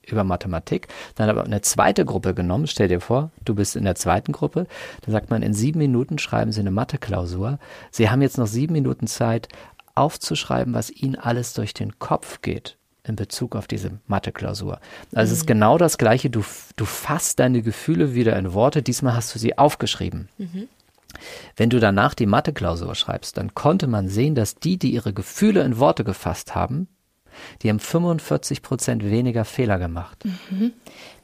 [0.07, 0.89] über Mathematik.
[1.15, 2.67] Dann aber eine zweite Gruppe genommen.
[2.67, 4.67] Stell dir vor, du bist in der zweiten Gruppe.
[5.07, 7.59] Da sagt man, in sieben Minuten schreiben sie eine Mathe-Klausur.
[7.91, 9.49] Sie haben jetzt noch sieben Minuten Zeit,
[9.95, 12.77] aufzuschreiben, was ihnen alles durch den Kopf geht
[13.07, 14.81] in Bezug auf diese Mathe-Klausur.
[15.15, 15.21] Also mhm.
[15.21, 15.47] es ist mhm.
[15.49, 16.29] genau das Gleiche.
[16.29, 16.45] Du,
[16.77, 18.83] du fasst deine Gefühle wieder in Worte.
[18.83, 20.29] Diesmal hast du sie aufgeschrieben.
[20.37, 20.69] Mhm.
[21.57, 25.63] Wenn du danach die Mathe-Klausur schreibst, dann konnte man sehen, dass die, die ihre Gefühle
[25.63, 26.89] in Worte gefasst haben,
[27.63, 30.25] die haben 45 Prozent weniger Fehler gemacht.
[30.25, 30.73] Mhm.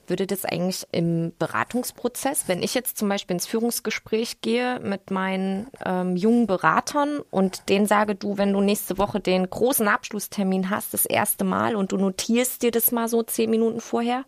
[0.07, 5.69] würde das eigentlich im Beratungsprozess, wenn ich jetzt zum Beispiel ins Führungsgespräch gehe mit meinen
[5.87, 10.95] ähm, jungen Beratern und denen sage, du, wenn du nächste Woche den großen Abschlusstermin hast,
[10.95, 14.25] das erste Mal und du notierst dir das mal so zehn Minuten vorher,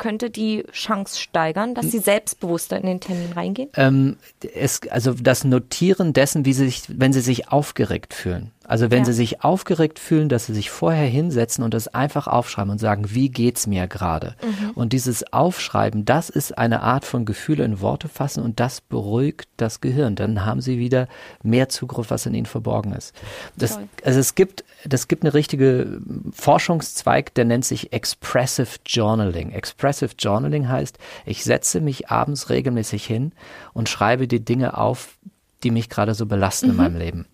[0.00, 3.68] könnte die Chance steigern, dass sie selbstbewusster in den Termin reingehen?
[3.76, 4.16] Ähm,
[4.54, 8.50] es, also das Notieren dessen, wie sie sich, wenn sie sich aufgeregt fühlen.
[8.70, 9.06] Also wenn ja.
[9.06, 13.06] sie sich aufgeregt fühlen, dass sie sich vorher hinsetzen und das einfach aufschreiben und sagen,
[13.08, 14.36] wie geht's mir gerade?
[14.40, 14.70] Mhm.
[14.76, 19.48] Und dieses Aufschreiben, das ist eine Art von Gefühle in Worte fassen und das beruhigt
[19.56, 20.14] das Gehirn.
[20.14, 21.08] Dann haben sie wieder
[21.42, 23.12] mehr Zugriff, was in ihnen verborgen ist.
[23.56, 29.50] Das, also es gibt, das gibt eine richtige Forschungszweig, der nennt sich Expressive Journaling.
[29.50, 33.32] Expressive Journaling heißt, ich setze mich abends regelmäßig hin
[33.72, 35.18] und schreibe die Dinge auf,
[35.64, 36.70] die mich gerade so belasten mhm.
[36.70, 37.26] in meinem Leben.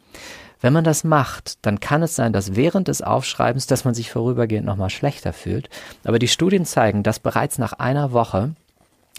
[0.61, 4.11] Wenn man das macht, dann kann es sein, dass während des Aufschreibens, dass man sich
[4.11, 5.69] vorübergehend nochmal schlechter fühlt.
[6.05, 8.55] Aber die Studien zeigen, dass bereits nach einer Woche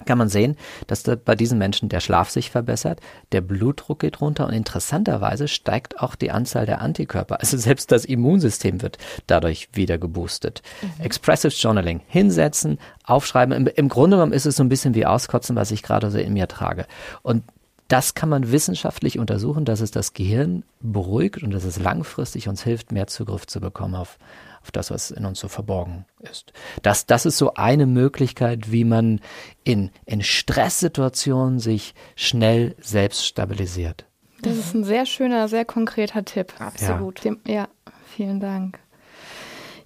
[0.05, 2.99] kann man sehen, dass da bei diesen Menschen der Schlaf sich verbessert,
[3.31, 7.39] der Blutdruck geht runter und interessanterweise steigt auch die Anzahl der Antikörper.
[7.39, 10.61] Also selbst das Immunsystem wird dadurch wieder geboostet.
[10.81, 11.03] Mhm.
[11.03, 13.55] Expressive Journaling, hinsetzen, aufschreiben.
[13.55, 16.19] Im, Im Grunde genommen ist es so ein bisschen wie auskotzen, was ich gerade so
[16.19, 16.85] in mir trage.
[17.23, 17.43] Und
[17.87, 22.63] das kann man wissenschaftlich untersuchen, dass es das Gehirn beruhigt und dass es langfristig uns
[22.63, 24.17] hilft, mehr Zugriff zu bekommen auf,
[24.61, 26.51] auf das, was in uns so verborgen ist.
[26.81, 29.21] Das, das ist so eine Möglichkeit, wie man
[29.63, 34.05] in, in Stresssituationen sich schnell selbst stabilisiert.
[34.41, 36.53] Das ist ein sehr schöner, sehr konkreter Tipp.
[36.59, 37.23] Absolut.
[37.23, 37.67] Ja, ja
[38.05, 38.79] vielen Dank.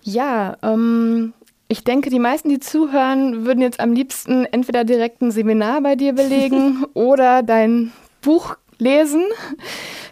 [0.03, 1.33] Ja, ähm,
[1.71, 5.95] ich denke, die meisten, die zuhören, würden jetzt am liebsten entweder direkt ein Seminar bei
[5.95, 9.23] dir belegen oder dein Buch lesen.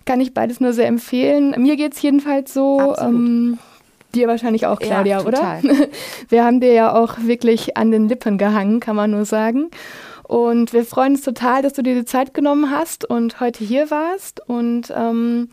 [0.06, 1.54] Kann ich beides nur sehr empfehlen.
[1.58, 2.96] Mir geht es jedenfalls so.
[2.98, 3.60] Ähm,
[4.16, 5.60] dir wahrscheinlich auch, Claudia, ja, oder?
[6.30, 9.70] Wir haben dir ja auch wirklich an den Lippen gehangen, kann man nur sagen.
[10.24, 13.90] Und wir freuen uns total, dass du dir die Zeit genommen hast und heute hier
[13.90, 14.48] warst.
[14.48, 15.50] Und ähm,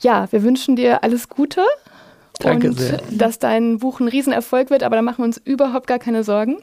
[0.00, 1.62] ja, wir wünschen dir alles Gute
[2.38, 3.00] Danke und sehr.
[3.10, 6.58] dass dein Buch ein Riesenerfolg wird, aber da machen wir uns überhaupt gar keine Sorgen.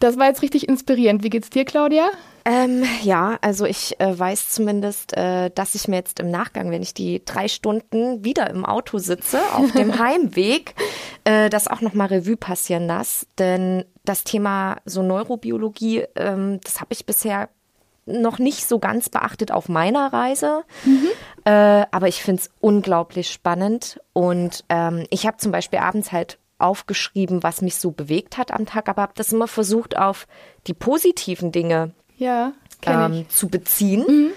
[0.00, 1.24] Das war jetzt richtig inspirierend.
[1.24, 2.08] Wie geht's dir, Claudia?
[2.44, 6.82] Ähm, ja, also ich äh, weiß zumindest, äh, dass ich mir jetzt im Nachgang, wenn
[6.82, 10.74] ich die drei Stunden wieder im Auto sitze, auf dem Heimweg,
[11.24, 13.26] äh, das auch nochmal Revue passieren lasse.
[13.38, 17.50] Denn das Thema so Neurobiologie, ähm, das habe ich bisher
[18.08, 20.64] noch nicht so ganz beachtet auf meiner Reise.
[20.84, 21.08] Mhm.
[21.44, 24.00] Äh, aber ich finde es unglaublich spannend.
[24.12, 28.66] Und ähm, ich habe zum Beispiel abends halt aufgeschrieben, was mich so bewegt hat am
[28.66, 30.26] Tag, aber habe das immer versucht, auf
[30.66, 32.52] die positiven Dinge ja,
[32.84, 34.04] ähm, zu beziehen.
[34.06, 34.32] Mhm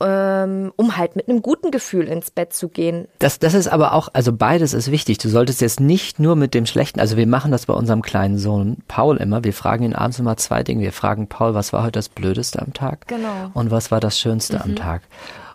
[0.00, 3.06] um halt mit einem guten Gefühl ins Bett zu gehen.
[3.20, 5.18] Das, das ist aber auch, also beides ist wichtig.
[5.18, 8.36] Du solltest jetzt nicht nur mit dem Schlechten, also wir machen das bei unserem kleinen
[8.36, 9.44] Sohn Paul immer.
[9.44, 10.82] Wir fragen ihn abends immer zwei Dinge.
[10.82, 13.06] Wir fragen Paul, was war heute das Blödeste am Tag?
[13.06, 13.50] Genau.
[13.54, 14.62] Und was war das Schönste mhm.
[14.62, 15.02] am Tag?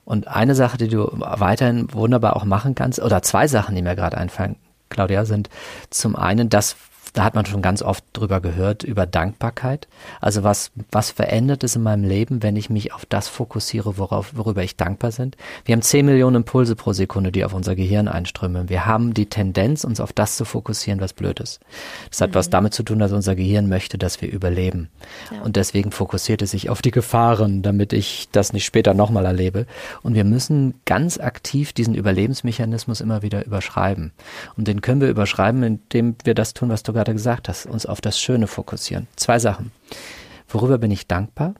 [0.05, 3.95] Und eine Sache, die du weiterhin wunderbar auch machen kannst, oder zwei Sachen, die mir
[3.95, 4.55] gerade einfallen,
[4.89, 5.49] Claudia, sind
[5.91, 6.75] zum einen das,
[7.13, 9.87] da hat man schon ganz oft drüber gehört, über Dankbarkeit.
[10.21, 14.35] Also was, was verändert es in meinem Leben, wenn ich mich auf das fokussiere, worauf,
[14.35, 15.31] worüber ich dankbar bin?
[15.65, 18.69] Wir haben 10 Millionen Impulse pro Sekunde, die auf unser Gehirn einströmen.
[18.69, 21.59] Wir haben die Tendenz, uns auf das zu fokussieren, was blöd ist.
[22.09, 22.35] Das hat mhm.
[22.35, 24.89] was damit zu tun, dass unser Gehirn möchte, dass wir überleben.
[25.31, 25.41] Ja.
[25.41, 29.65] Und deswegen fokussiert es sich auf die Gefahren, damit ich das nicht später nochmal erlebe.
[30.01, 34.11] Und wir müssen ganz aktiv diesen Überlebensmechanismus immer wieder überschreiben.
[34.57, 37.85] Und den können wir überschreiben, indem wir das tun, was du gerade gesagt hast, uns
[37.85, 39.07] auf das Schöne fokussieren.
[39.15, 39.71] Zwei Sachen.
[40.49, 41.53] Worüber bin ich dankbar?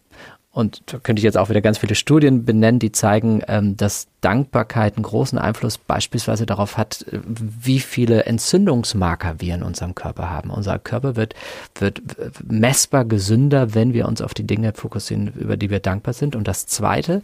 [0.52, 4.08] Und da könnte ich jetzt auch wieder ganz viele Studien benennen, die zeigen, ähm, dass
[4.20, 10.30] Dankbarkeit einen großen Einfluss beispielsweise darauf hat, äh, wie viele Entzündungsmarker wir in unserem Körper
[10.30, 10.50] haben.
[10.50, 11.36] Unser Körper wird,
[11.76, 12.02] wird
[12.46, 16.36] messbar gesünder, wenn wir uns auf die Dinge fokussieren, über die wir dankbar sind.
[16.36, 17.22] Und das Zweite,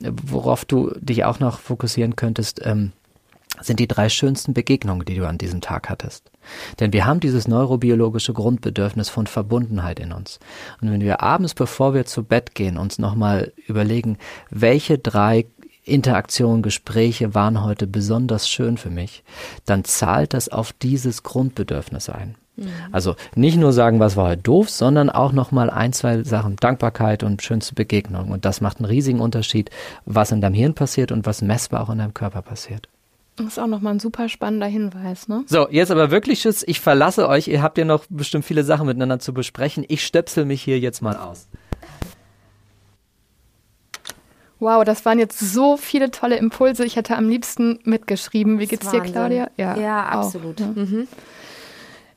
[0.00, 2.92] worauf du dich auch noch fokussieren könntest, ähm,
[3.60, 6.30] sind die drei schönsten Begegnungen, die du an diesem Tag hattest.
[6.80, 10.38] Denn wir haben dieses neurobiologische Grundbedürfnis von Verbundenheit in uns.
[10.80, 14.18] Und wenn wir abends, bevor wir zu Bett gehen, uns nochmal überlegen,
[14.50, 15.46] welche drei
[15.84, 19.22] Interaktionen, Gespräche waren heute besonders schön für mich,
[19.66, 22.36] dann zahlt das auf dieses Grundbedürfnis ein.
[22.56, 22.68] Mhm.
[22.92, 27.22] Also nicht nur sagen, was war heute doof, sondern auch nochmal ein, zwei Sachen, Dankbarkeit
[27.22, 28.30] und schönste Begegnung.
[28.30, 29.70] Und das macht einen riesigen Unterschied,
[30.06, 32.88] was in deinem Hirn passiert und was messbar auch in deinem Körper passiert.
[33.36, 35.42] Das ist auch nochmal ein super spannender Hinweis, ne?
[35.46, 37.48] So, jetzt aber wirklich Schütz, ich verlasse euch.
[37.48, 39.84] Ihr habt ja noch bestimmt viele Sachen miteinander zu besprechen.
[39.88, 41.48] Ich stöpsel mich hier jetzt mal aus.
[44.60, 46.84] Wow, das waren jetzt so viele tolle Impulse.
[46.84, 48.60] Ich hätte am liebsten mitgeschrieben.
[48.60, 49.50] Wie geht's dir, Claudia?
[49.56, 50.62] Ja, ja absolut.
[50.62, 50.82] Auch, ne?
[50.84, 51.08] mhm.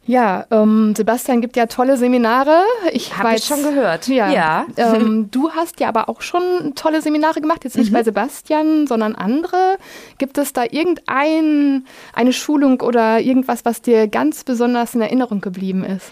[0.07, 2.63] Ja, ähm, Sebastian gibt ja tolle Seminare.
[2.93, 4.07] Ich habe ich schon gehört.
[4.07, 4.31] Ja.
[4.31, 4.65] ja.
[4.77, 7.95] Ähm, du hast ja aber auch schon tolle Seminare gemacht, jetzt nicht mhm.
[7.95, 9.77] bei Sebastian, sondern andere.
[10.17, 15.83] Gibt es da irgendein eine Schulung oder irgendwas, was dir ganz besonders in Erinnerung geblieben
[15.83, 16.09] ist?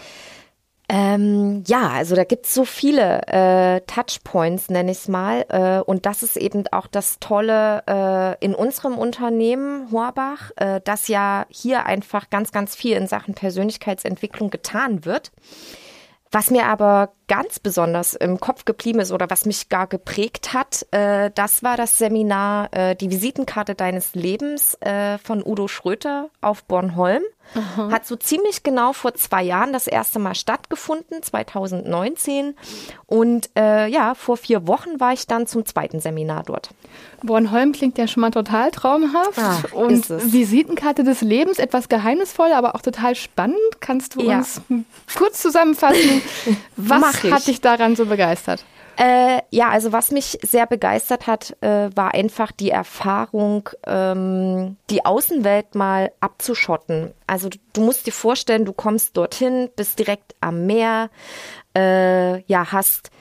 [0.87, 5.45] Ähm, ja, also da gibt's so viele äh, Touchpoints, nenne ich es mal.
[5.49, 11.07] Äh, und das ist eben auch das Tolle äh, in unserem Unternehmen Horbach, äh, dass
[11.07, 15.31] ja hier einfach ganz, ganz viel in Sachen Persönlichkeitsentwicklung getan wird.
[16.31, 20.85] Was mir aber ganz besonders im Kopf geblieben ist oder was mich gar geprägt hat,
[20.91, 26.63] äh, das war das Seminar äh, Die Visitenkarte deines Lebens äh, von Udo Schröter auf
[26.63, 27.23] Bornholm.
[27.53, 27.91] Aha.
[27.91, 32.55] Hat so ziemlich genau vor zwei Jahren das erste Mal stattgefunden, 2019.
[33.05, 36.69] Und äh, ja, vor vier Wochen war ich dann zum zweiten Seminar dort.
[37.23, 39.37] Bornholm klingt ja schon mal total traumhaft.
[39.37, 43.59] Ah, und Visitenkarte des Lebens, etwas geheimnisvoll, aber auch total spannend.
[43.79, 44.37] Kannst du ja.
[44.37, 44.61] uns
[45.15, 46.21] kurz zusammenfassen,
[46.75, 48.63] was hat dich daran so begeistert?
[48.97, 55.05] Äh, ja, also was mich sehr begeistert hat, äh, war einfach die Erfahrung, ähm, die
[55.05, 57.11] Außenwelt mal abzuschotten.
[57.27, 61.09] Also du, du, musst dir vorstellen, du kommst dorthin, bist direkt am Meer,
[61.75, 63.11] äh, ja, hast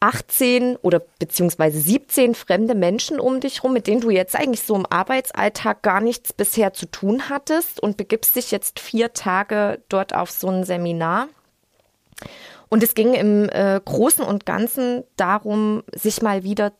[0.00, 4.76] 18 oder beziehungsweise 17 fremde Menschen um dich rum, mit denen du jetzt eigentlich so
[4.76, 10.14] im Arbeitsalltag gar nichts bisher zu tun hattest und begibst dich jetzt vier Tage dort
[10.14, 11.28] auf so ein Seminar.
[12.68, 16.72] Und es ging im äh, Großen und Ganzen darum, sich mal wieder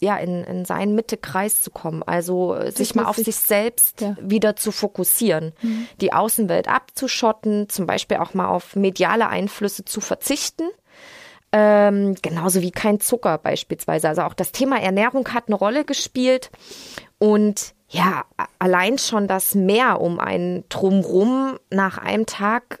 [0.00, 4.16] ja, in, in seinen Mittekreis zu kommen, also das sich mal auf sich selbst ja.
[4.20, 5.86] wieder zu fokussieren, mhm.
[6.00, 10.64] die Außenwelt abzuschotten, zum Beispiel auch mal auf mediale Einflüsse zu verzichten.
[11.52, 14.08] Ähm, genauso wie kein Zucker beispielsweise.
[14.08, 16.50] Also auch das Thema Ernährung hat eine Rolle gespielt.
[17.18, 18.24] Und ja,
[18.58, 22.80] allein schon das Meer um einen drumrum nach einem Tag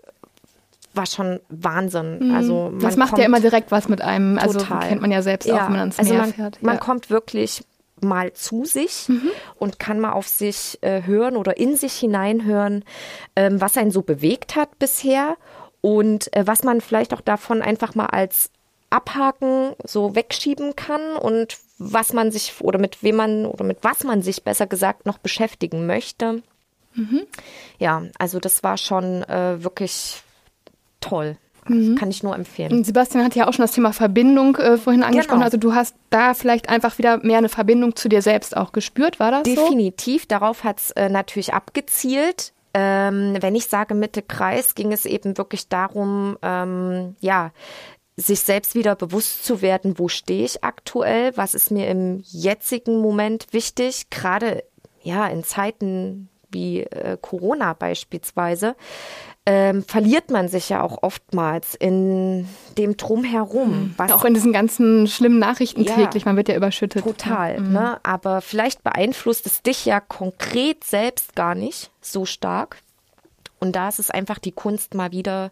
[0.94, 2.28] war schon Wahnsinn.
[2.28, 2.34] Mhm.
[2.34, 4.38] Also das macht ja immer direkt was mit einem.
[4.38, 4.88] Also total.
[4.88, 5.56] kennt man ja selbst ja.
[5.56, 6.62] auch, wenn man ans also Meer man, fährt.
[6.62, 7.64] Man kommt wirklich
[8.00, 9.30] mal zu sich mhm.
[9.56, 12.84] und kann mal auf sich äh, hören oder in sich hineinhören,
[13.36, 15.36] ähm, was einen so bewegt hat bisher
[15.80, 18.50] und äh, was man vielleicht auch davon einfach mal als
[18.90, 24.04] abhaken, so wegschieben kann und was man sich oder mit wem man oder mit was
[24.04, 26.42] man sich besser gesagt noch beschäftigen möchte.
[26.94, 27.22] Mhm.
[27.78, 30.22] Ja, also das war schon äh, wirklich
[31.04, 31.36] toll.
[31.66, 31.94] Mhm.
[31.94, 32.84] Kann ich nur empfehlen.
[32.84, 35.38] Sebastian hat ja auch schon das Thema Verbindung äh, vorhin angesprochen.
[35.38, 35.44] Genau.
[35.46, 39.18] Also du hast da vielleicht einfach wieder mehr eine Verbindung zu dir selbst auch gespürt,
[39.18, 40.22] war das Definitiv.
[40.22, 40.28] So?
[40.28, 42.52] Darauf hat es äh, natürlich abgezielt.
[42.74, 47.52] Ähm, wenn ich sage Mitte Kreis, ging es eben wirklich darum, ähm, ja,
[48.16, 53.00] sich selbst wieder bewusst zu werden, wo stehe ich aktuell, was ist mir im jetzigen
[53.00, 54.64] Moment wichtig, gerade
[55.02, 58.74] ja in Zeiten wie äh, Corona beispielsweise
[59.46, 62.48] ähm, verliert man sich ja auch oftmals in
[62.78, 63.94] dem Drumherum.
[63.98, 67.04] Was auch in diesen ganzen schlimmen Nachrichten ja, täglich, man wird ja überschüttet.
[67.04, 67.72] Total, mhm.
[67.72, 68.00] ne?
[68.02, 72.78] aber vielleicht beeinflusst es dich ja konkret selbst gar nicht so stark.
[73.60, 75.50] Und da ist es einfach die Kunst, mal wieder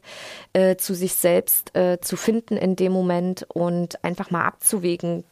[0.53, 5.24] äh, zu sich selbst äh, zu finden in dem Moment und einfach mal abzuwägen,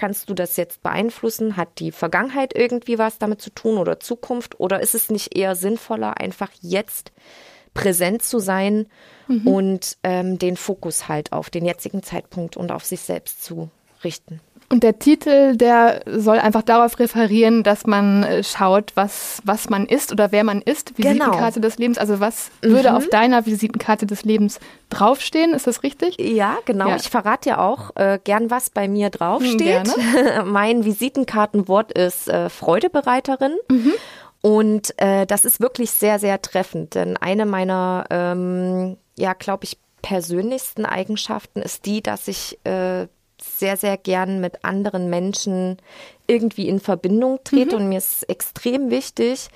[0.00, 1.58] kannst du das jetzt beeinflussen?
[1.58, 4.58] Hat die Vergangenheit irgendwie was damit zu tun oder Zukunft?
[4.58, 7.12] Oder ist es nicht eher sinnvoller, einfach jetzt
[7.74, 8.86] präsent zu sein
[9.28, 9.46] mhm.
[9.46, 13.70] und ähm, den Fokus halt auf den jetzigen Zeitpunkt und auf sich selbst zu
[14.02, 14.40] richten.
[14.72, 19.84] Und der Titel, der soll einfach darauf referieren, dass man äh, schaut, was, was man
[19.84, 20.94] ist oder wer man ist.
[20.94, 21.08] Genau.
[21.10, 21.68] Visitenkarte genau.
[21.68, 21.98] des Lebens.
[21.98, 22.68] Also was mhm.
[22.70, 25.54] würde auf deiner Visitenkarte des Lebens draufstehen?
[25.54, 26.18] Ist das richtig?
[26.20, 26.88] Ja, genau.
[26.88, 26.96] Ja.
[26.96, 29.58] Ich verrate ja auch äh, gern, was bei mir draufsteht.
[29.58, 30.44] Gerne.
[30.46, 33.56] mein Visitenkartenwort ist äh, Freudebereiterin.
[33.68, 33.92] Mhm.
[34.40, 39.78] Und äh, das ist wirklich sehr, sehr treffend, denn eine meiner, ähm, ja, glaube ich,
[40.00, 43.06] persönlichsten Eigenschaften ist die, dass ich äh,
[43.42, 45.76] sehr, sehr gern mit anderen Menschen
[46.26, 47.82] irgendwie in Verbindung trete mhm.
[47.82, 49.48] und mir ist extrem wichtig,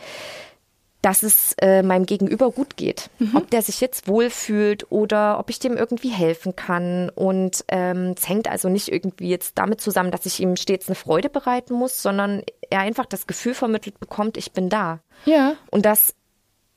[1.05, 3.11] dass es äh, meinem Gegenüber gut geht.
[3.19, 3.37] Mhm.
[3.37, 7.11] Ob der sich jetzt wohlfühlt oder ob ich dem irgendwie helfen kann.
[7.11, 10.95] Und ähm, es hängt also nicht irgendwie jetzt damit zusammen, dass ich ihm stets eine
[10.95, 15.01] Freude bereiten muss, sondern er einfach das Gefühl vermittelt bekommt, ich bin da.
[15.27, 15.57] Ja.
[15.71, 16.15] Und das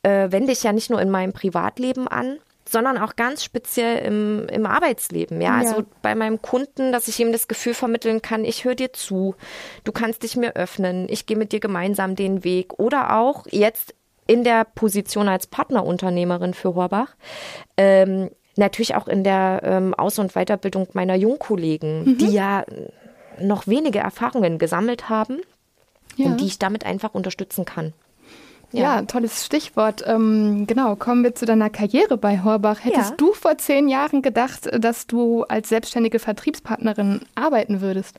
[0.03, 2.37] äh, wende ich ja nicht nur in meinem Privatleben an,
[2.69, 5.41] sondern auch ganz speziell im, im Arbeitsleben.
[5.41, 5.61] Ja?
[5.61, 8.93] ja, also bei meinem Kunden, dass ich ihm das Gefühl vermitteln kann, ich höre dir
[8.93, 9.35] zu,
[9.83, 12.79] du kannst dich mir öffnen, ich gehe mit dir gemeinsam den Weg.
[12.79, 13.95] Oder auch jetzt
[14.27, 17.15] in der Position als Partnerunternehmerin für Horbach,
[17.77, 22.17] ähm, natürlich auch in der ähm, Aus- und Weiterbildung meiner Jungkollegen, mhm.
[22.17, 22.65] die ja
[23.39, 25.39] noch wenige Erfahrungen gesammelt haben
[26.15, 26.25] ja.
[26.25, 27.93] und die ich damit einfach unterstützen kann.
[28.71, 29.01] Ja, Ja.
[29.03, 30.03] tolles Stichwort.
[30.05, 32.83] Ähm, genau, kommen wir zu deiner Karriere bei Horbach.
[32.83, 33.15] Hättest Ja.
[33.15, 38.15] du vor zehn Jahren gedacht, dass du als selbstständige Vertriebspartnerin arbeiten würdest?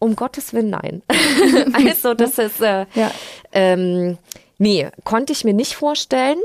[0.00, 1.02] Um Gottes Willen, nein.
[1.74, 3.10] also das ist, äh, Ja.
[3.52, 4.18] ähm,
[4.58, 6.38] nee, konnte ich mir nicht vorstellen.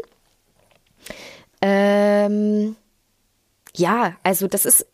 [1.62, 2.76] Ähm,
[3.76, 4.86] ja, also das ist,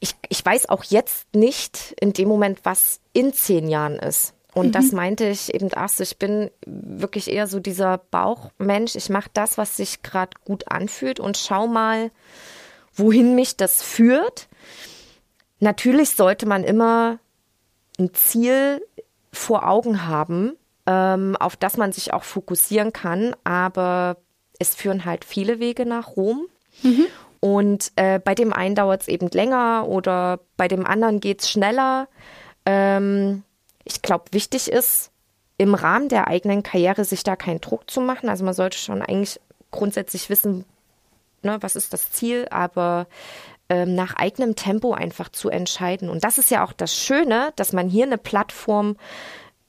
[0.00, 4.32] ich, ich weiß auch jetzt nicht in dem Moment, was in zehn Jahren ist.
[4.58, 8.96] Und das meinte ich eben erst, ich bin wirklich eher so dieser Bauchmensch.
[8.96, 12.10] Ich mache das, was sich gerade gut anfühlt und schau mal,
[12.94, 14.48] wohin mich das führt.
[15.60, 17.18] Natürlich sollte man immer
[17.98, 18.82] ein Ziel
[19.32, 20.56] vor Augen haben,
[20.86, 24.16] ähm, auf das man sich auch fokussieren kann, aber
[24.58, 26.46] es führen halt viele Wege nach Rom.
[27.40, 31.50] Und äh, bei dem einen dauert es eben länger oder bei dem anderen geht es
[31.50, 32.08] schneller.
[32.66, 33.44] Ähm,
[33.88, 35.10] ich glaube, wichtig ist,
[35.56, 38.28] im Rahmen der eigenen Karriere sich da keinen Druck zu machen.
[38.28, 40.64] Also man sollte schon eigentlich grundsätzlich wissen,
[41.42, 43.06] ne, was ist das Ziel, aber
[43.68, 46.08] ähm, nach eigenem Tempo einfach zu entscheiden.
[46.08, 48.96] Und das ist ja auch das Schöne, dass man hier eine Plattform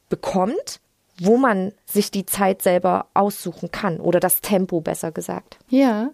[0.10, 0.80] bekommt,
[1.20, 5.58] wo man sich die Zeit selber aussuchen kann oder das Tempo besser gesagt.
[5.68, 6.12] Ja.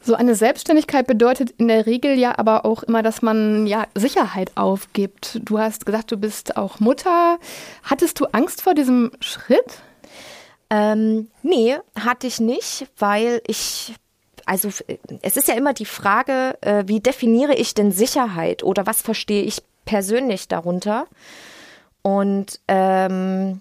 [0.00, 4.52] So eine Selbstständigkeit bedeutet in der Regel ja aber auch immer, dass man ja Sicherheit
[4.56, 5.40] aufgibt.
[5.44, 7.38] Du hast gesagt, du bist auch Mutter.
[7.82, 9.82] Hattest du Angst vor diesem Schritt?
[10.70, 13.94] Ähm, nee, hatte ich nicht, weil ich,
[14.46, 14.68] also
[15.22, 19.42] es ist ja immer die Frage, äh, wie definiere ich denn Sicherheit oder was verstehe
[19.42, 21.06] ich persönlich darunter?
[22.02, 23.60] Und ähm,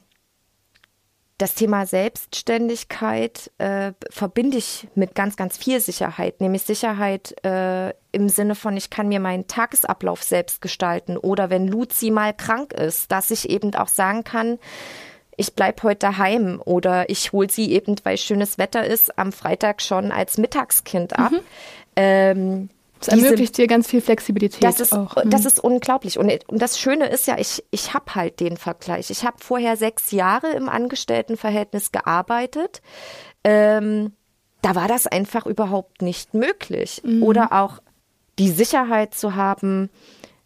[1.38, 8.28] das Thema Selbstständigkeit äh, verbinde ich mit ganz, ganz viel Sicherheit, nämlich Sicherheit äh, im
[8.30, 13.12] Sinne von, ich kann mir meinen Tagesablauf selbst gestalten oder wenn Luzi mal krank ist,
[13.12, 14.58] dass ich eben auch sagen kann,
[15.36, 19.84] ich bleib heute daheim oder ich hole sie eben, weil schönes Wetter ist, am Freitag
[19.84, 21.32] schon als Mittagskind ab.
[21.96, 22.70] Ähm,
[23.00, 25.16] Es diese- ermöglicht dir ganz viel Flexibilität das ist, auch.
[25.26, 26.18] das ist unglaublich.
[26.18, 29.10] Und, und das Schöne ist ja, ich, ich habe halt den Vergleich.
[29.10, 32.82] Ich habe vorher sechs Jahre im Angestelltenverhältnis gearbeitet.
[33.44, 34.14] Ähm,
[34.62, 37.02] da war das einfach überhaupt nicht möglich.
[37.22, 37.80] Oder auch
[38.40, 39.90] die Sicherheit zu haben,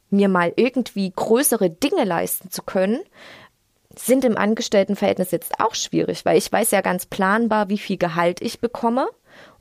[0.10, 3.00] mir mal irgendwie größere Dinge leisten zu können,
[3.98, 8.42] sind im Angestelltenverhältnis jetzt auch schwierig, weil ich weiß ja ganz planbar, wie viel Gehalt
[8.42, 9.08] ich bekomme.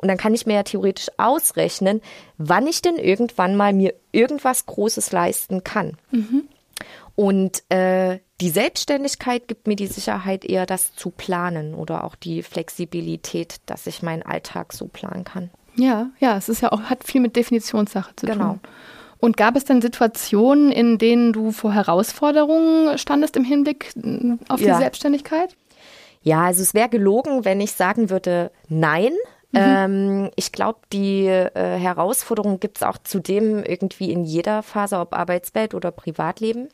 [0.01, 2.01] Und dann kann ich mir ja theoretisch ausrechnen,
[2.39, 5.99] wann ich denn irgendwann mal mir irgendwas Großes leisten kann.
[7.17, 12.43] Und äh, die Selbstständigkeit gibt mir die Sicherheit eher, das zu planen oder auch die
[12.43, 15.51] Flexibilität, dass ich meinen Alltag so planen kann.
[15.77, 18.45] ja, ja, es ist ja auch, hat viel mit Definitionssache zu Genau.
[18.53, 18.61] tun.
[19.19, 23.93] Und gab es denn Situationen, in denen du vor Herausforderungen standest im Hinblick
[24.49, 24.75] auf Ja.
[24.77, 25.55] die Selbstständigkeit?
[26.23, 29.13] Ja, also es wäre gelogen, wenn ich sagen würde, nein.
[29.55, 35.15] Ähm, ich glaube, die äh, Herausforderung gibt es auch zudem irgendwie in jeder Phase, ob
[35.15, 36.69] Arbeitswelt oder Privatleben.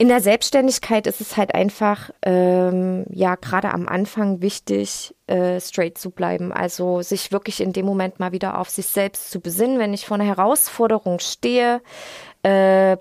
[0.00, 5.98] In der Selbstständigkeit ist es halt einfach, ähm, ja, gerade am Anfang wichtig, äh, straight
[5.98, 6.52] zu bleiben.
[6.52, 9.80] Also sich wirklich in dem Moment mal wieder auf sich selbst zu besinnen.
[9.80, 11.82] Wenn ich vor einer Herausforderung stehe,
[12.44, 12.96] äh,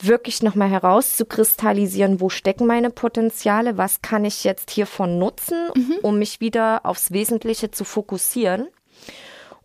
[0.00, 5.70] wirklich nochmal herauszukristallisieren, wo stecken meine Potenziale, was kann ich jetzt hiervon nutzen,
[6.02, 8.68] um mich wieder aufs Wesentliche zu fokussieren.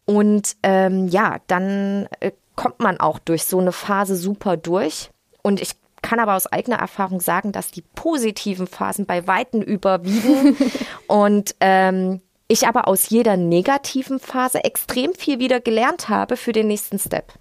[0.06, 5.10] Und ähm, ja, dann äh, kommt man auch durch so eine Phase super durch.
[5.42, 5.72] Und ich
[6.02, 10.58] kann aber aus eigener Erfahrung sagen, dass die positiven Phasen bei Weitem überwiegen.
[11.08, 16.68] und ähm, ich aber aus jeder negativen Phase extrem viel wieder gelernt habe für den
[16.68, 17.34] nächsten Step.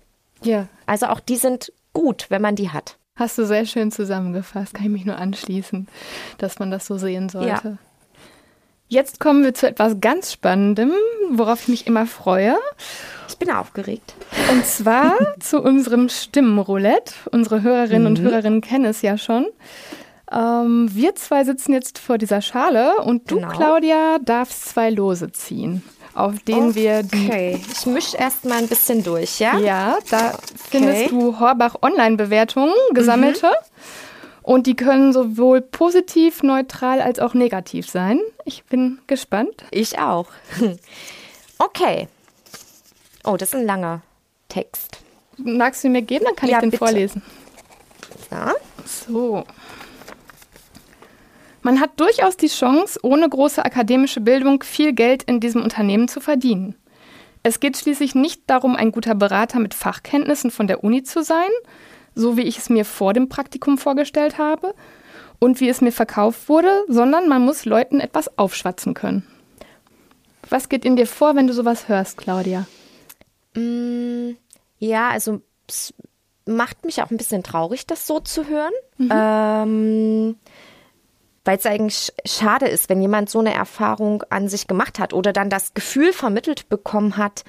[0.43, 2.97] Ja, Also auch die sind gut, wenn man die hat.
[3.17, 4.73] hast du sehr schön zusammengefasst.
[4.75, 5.89] Kann ich mich nur anschließen,
[6.39, 7.49] dass man das so sehen sollte.
[7.69, 7.79] Ja.
[8.89, 10.91] Jetzt kommen wir zu etwas ganz Spannendem,
[11.31, 12.57] worauf ich mich immer freue.
[13.29, 14.15] Ich bin aufgeregt.
[14.51, 17.15] Und zwar zu unserem Stimmenroulette.
[17.31, 19.47] Unsere Hörerinnen und Hörerinnen kennen es ja schon.
[20.33, 23.49] Ähm, wir zwei sitzen jetzt vor dieser Schale und du, Genau.
[23.51, 25.83] Claudia, darfst zwei Lose ziehen,
[26.15, 27.27] auf denen wir die.
[27.27, 29.59] Okay, ich mische erst mal ein bisschen durch, ja?
[29.59, 30.39] Ja, da
[30.71, 33.51] findest du Horbach Online-Bewertungen, gesammelte.
[34.43, 38.21] Und die können sowohl positiv, neutral als auch negativ sein.
[38.45, 39.65] Ich bin gespannt.
[39.71, 40.27] Ich auch.
[41.63, 42.09] Okay.
[43.23, 44.01] Oh, das ist ein langer
[44.49, 45.01] Text.
[45.37, 46.25] Magst du mir geben?
[46.25, 46.79] Dann kann Ja, ich den bitte.
[46.79, 47.23] vorlesen.
[48.31, 48.55] Ja?
[48.87, 49.45] So.
[51.63, 56.21] Man hat durchaus die Chance, ohne große akademische Bildung viel Geld in diesem Unternehmen zu
[56.21, 56.75] verdienen.
[57.43, 61.51] Es geht schließlich nicht darum, ein guter Berater mit Fachkenntnissen von der Uni zu sein,
[62.15, 64.75] so wie ich es mir vor dem Praktikum vorgestellt habe,
[65.41, 69.27] und wie es mir verkauft wurde, sondern man muss Leuten etwas aufschwatzen können.
[70.49, 72.67] Was geht in dir vor, wenn du sowas hörst, Claudia?
[73.55, 74.33] Mm,
[74.79, 75.95] ja, also es
[76.47, 78.73] macht mich auch ein bisschen traurig, das so zu hören.
[78.99, 79.11] Mhm.
[79.13, 80.37] Ähm,
[81.45, 85.33] weil es eigentlich schade ist, wenn jemand so eine Erfahrung an sich gemacht hat oder
[85.33, 87.45] dann das Gefühl vermittelt bekommen hat,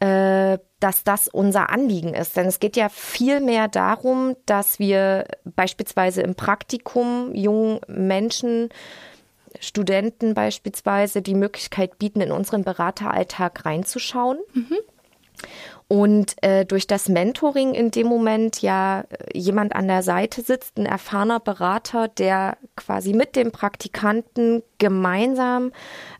[0.00, 2.36] äh, dass das unser Anliegen ist.
[2.36, 8.68] Denn es geht ja viel mehr darum, dass wir beispielsweise im Praktikum jungen Menschen,
[9.60, 14.38] Studenten beispielsweise die Möglichkeit bieten, in unseren Berateralltag reinzuschauen.
[14.54, 14.78] Mhm.
[15.92, 20.86] Und äh, durch das Mentoring in dem Moment ja jemand an der Seite sitzt, ein
[20.86, 25.70] erfahrener Berater, der quasi mit dem Praktikanten gemeinsam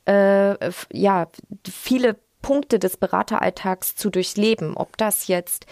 [0.05, 0.57] äh,
[0.93, 1.27] ja
[1.67, 5.65] viele Punkte des Berateralltags zu durchleben, ob das jetzt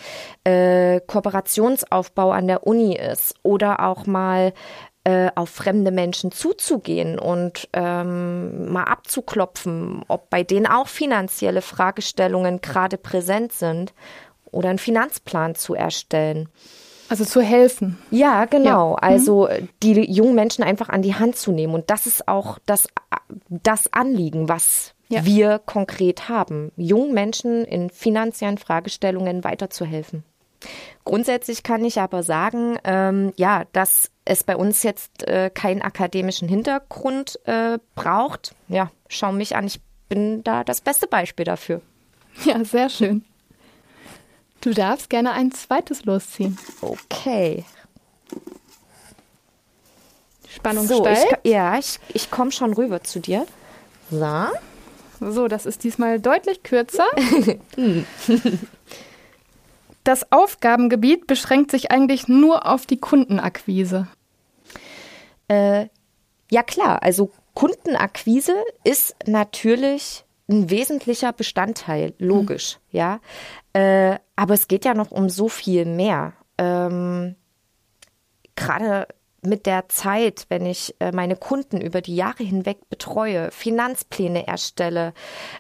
[0.44, 4.54] äh, Kooperationsaufbau an der Uni ist oder auch mal
[5.10, 12.60] äh, auf fremde Menschen zuzugehen und ähm, mal abzuklopfen, ob bei denen auch finanzielle Fragestellungen
[12.60, 13.92] gerade präsent sind
[14.50, 16.48] oder einen Finanzplan zu erstellen.
[17.08, 17.98] Also zu helfen.
[18.12, 18.92] Ja, genau.
[18.92, 18.98] Ja.
[18.98, 19.68] Also mhm.
[19.82, 21.74] die jungen Menschen einfach an die Hand zu nehmen.
[21.74, 22.86] Und das ist auch das,
[23.48, 25.24] das Anliegen, was ja.
[25.24, 30.22] wir konkret haben, jungen Menschen in finanziellen Fragestellungen weiterzuhelfen.
[31.04, 36.48] Grundsätzlich kann ich aber sagen, ähm, ja, dass es bei uns jetzt äh, keinen akademischen
[36.48, 38.54] Hintergrund äh, braucht.
[38.68, 41.80] Ja, schau mich an, ich bin da das beste Beispiel dafür.
[42.44, 43.24] Ja, sehr schön.
[44.60, 46.58] Du darfst gerne ein zweites losziehen.
[46.82, 47.64] Okay.
[50.48, 51.38] Spannung so, steigt.
[51.42, 53.46] Ich, ja, ich, ich komme schon rüber zu dir.
[54.10, 54.46] So.
[55.20, 57.06] So, das ist diesmal deutlich kürzer.
[60.04, 64.08] das Aufgabengebiet beschränkt sich eigentlich nur auf die Kundenakquise.
[65.48, 65.86] Äh,
[66.50, 72.98] ja klar, also Kundenakquise ist natürlich ein wesentlicher Bestandteil, logisch, mhm.
[72.98, 73.20] ja.
[73.72, 76.32] Äh, aber es geht ja noch um so viel mehr.
[76.58, 77.36] Ähm,
[78.56, 79.06] Gerade
[79.42, 85.12] mit der Zeit, wenn ich äh, meine Kunden über die Jahre hinweg betreue, Finanzpläne erstelle,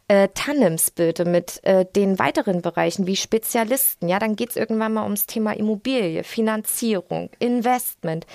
[0.08, 4.92] äh, Tandems bilde mit äh, den weiteren Bereichen wie Spezialisten, ja, dann geht es irgendwann
[4.92, 8.26] mal ums Thema Immobilie, Finanzierung, Investment.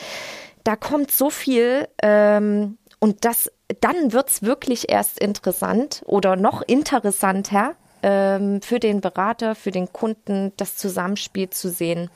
[0.63, 7.75] Da kommt so viel ähm, und das, dann wird's wirklich erst interessant oder noch interessanter,
[8.03, 12.09] ähm, für den Berater, für den Kunden das Zusammenspiel zu sehen.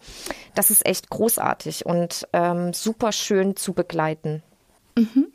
[0.56, 4.44] Das ist echt großartig und ähm, super schön zu begleiten.
[4.96, 5.28] Mhm.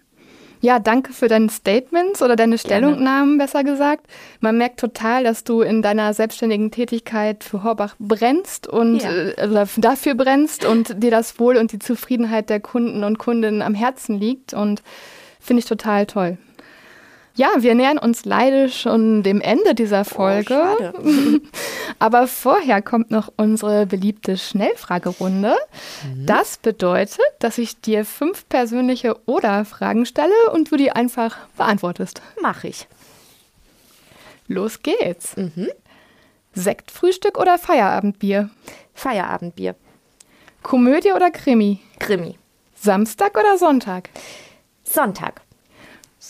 [0.65, 3.45] Ja, danke für deine Statements oder deine Stellungnahmen, Gerne.
[3.45, 4.07] besser gesagt.
[4.41, 9.11] Man merkt total, dass du in deiner selbstständigen Tätigkeit für Horbach brennst und ja.
[9.11, 13.75] äh, dafür brennst und dir das Wohl und die Zufriedenheit der Kunden und Kundinnen am
[13.75, 14.83] Herzen liegt und
[15.39, 16.39] finde ich total toll.
[17.37, 20.63] Ja, wir nähern uns leider schon dem Ende dieser oh, Folge.
[21.03, 21.39] Oh,
[21.99, 25.57] Aber vorher kommt noch unsere beliebte Schnellfragerunde.
[26.05, 26.27] Mhm.
[26.27, 32.23] Das bedeutet, dass ich dir fünf persönliche Oder-Fragen stelle und du die einfach beantwortest.
[32.41, 32.87] Mach ich.
[34.47, 35.37] Los geht's.
[35.37, 35.69] Mhm.
[36.53, 38.51] Sektfrühstück oder Feierabendbier?
[38.95, 39.75] Feierabendbier.
[40.63, 41.81] Komödie oder Krimi?
[41.99, 42.39] Krimi.
[42.77, 44.11] Samstag oder Sonntag?
[44.85, 45.41] Sonntag.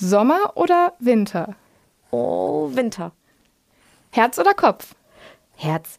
[0.01, 1.55] Sommer oder Winter?
[2.11, 3.12] Oh, Winter.
[4.11, 4.95] Herz oder Kopf?
[5.57, 5.99] Herz.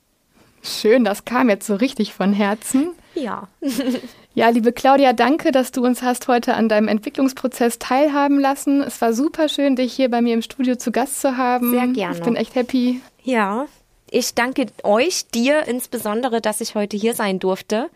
[0.62, 2.92] Schön, das kam jetzt so richtig von Herzen.
[3.14, 3.48] Ja.
[4.34, 8.82] ja, liebe Claudia, danke, dass du uns hast heute an deinem Entwicklungsprozess teilhaben lassen.
[8.82, 11.72] Es war super schön, dich hier bei mir im Studio zu Gast zu haben.
[11.72, 12.18] Sehr gerne.
[12.18, 13.00] Ich bin echt happy.
[13.24, 13.68] Ja,
[14.12, 17.90] ich danke euch, dir insbesondere, dass ich heute hier sein durfte.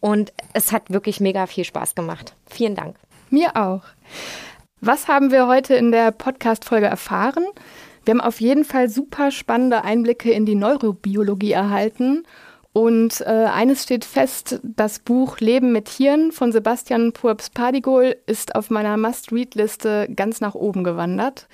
[0.00, 2.34] Und es hat wirklich mega viel Spaß gemacht.
[2.46, 2.96] Vielen Dank.
[3.30, 3.82] Mir auch.
[4.84, 7.44] Was haben wir heute in der Podcast-Folge erfahren?
[8.04, 12.24] Wir haben auf jeden Fall super spannende Einblicke in die Neurobiologie erhalten.
[12.72, 18.70] Und äh, eines steht fest, das Buch Leben mit Tieren von Sebastian Purps-Padigol ist auf
[18.70, 21.46] meiner Must-Read-Liste ganz nach oben gewandert.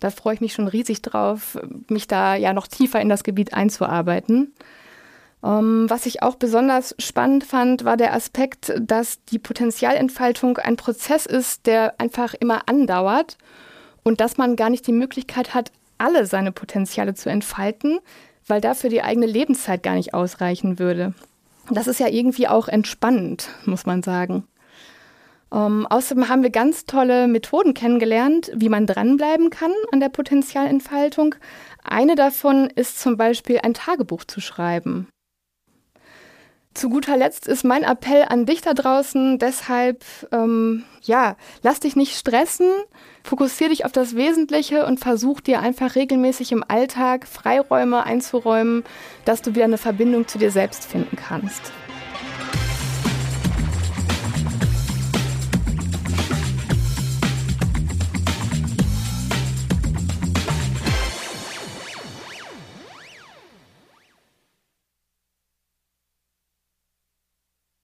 [0.00, 1.56] Da freue ich mich schon riesig drauf,
[1.88, 4.54] mich da ja noch tiefer in das Gebiet einzuarbeiten.
[5.42, 10.76] Um, ähm, was ich auch besonders spannend fand, war der Aspekt, dass die Potenzialentfaltung ein
[10.76, 13.38] Prozess ist, der einfach immer andauert
[14.04, 17.98] und dass man gar nicht die Möglichkeit hat, alle seine Potenziale zu entfalten,
[18.46, 21.12] weil dafür die eigene Lebenszeit gar nicht ausreichen würde.
[21.70, 24.46] Das ist ja irgendwie auch entspannend, muss man sagen.
[25.50, 30.08] Um, ähm, außerdem haben wir ganz tolle Methoden kennengelernt, wie man dranbleiben kann an der
[30.08, 31.34] Potenzialentfaltung.
[31.84, 35.08] Eine davon ist zum Beispiel ein Tagebuch zu schreiben.
[36.74, 41.96] Zu guter Letzt ist mein Appell an dich da draußen deshalb, ähm, ja, lass dich
[41.96, 42.66] nicht stressen,
[43.22, 48.84] fokussier dich auf das Wesentliche und versuch dir einfach regelmäßig im Alltag Freiräume einzuräumen,
[49.26, 51.72] dass du wieder eine Verbindung zu dir selbst finden kannst.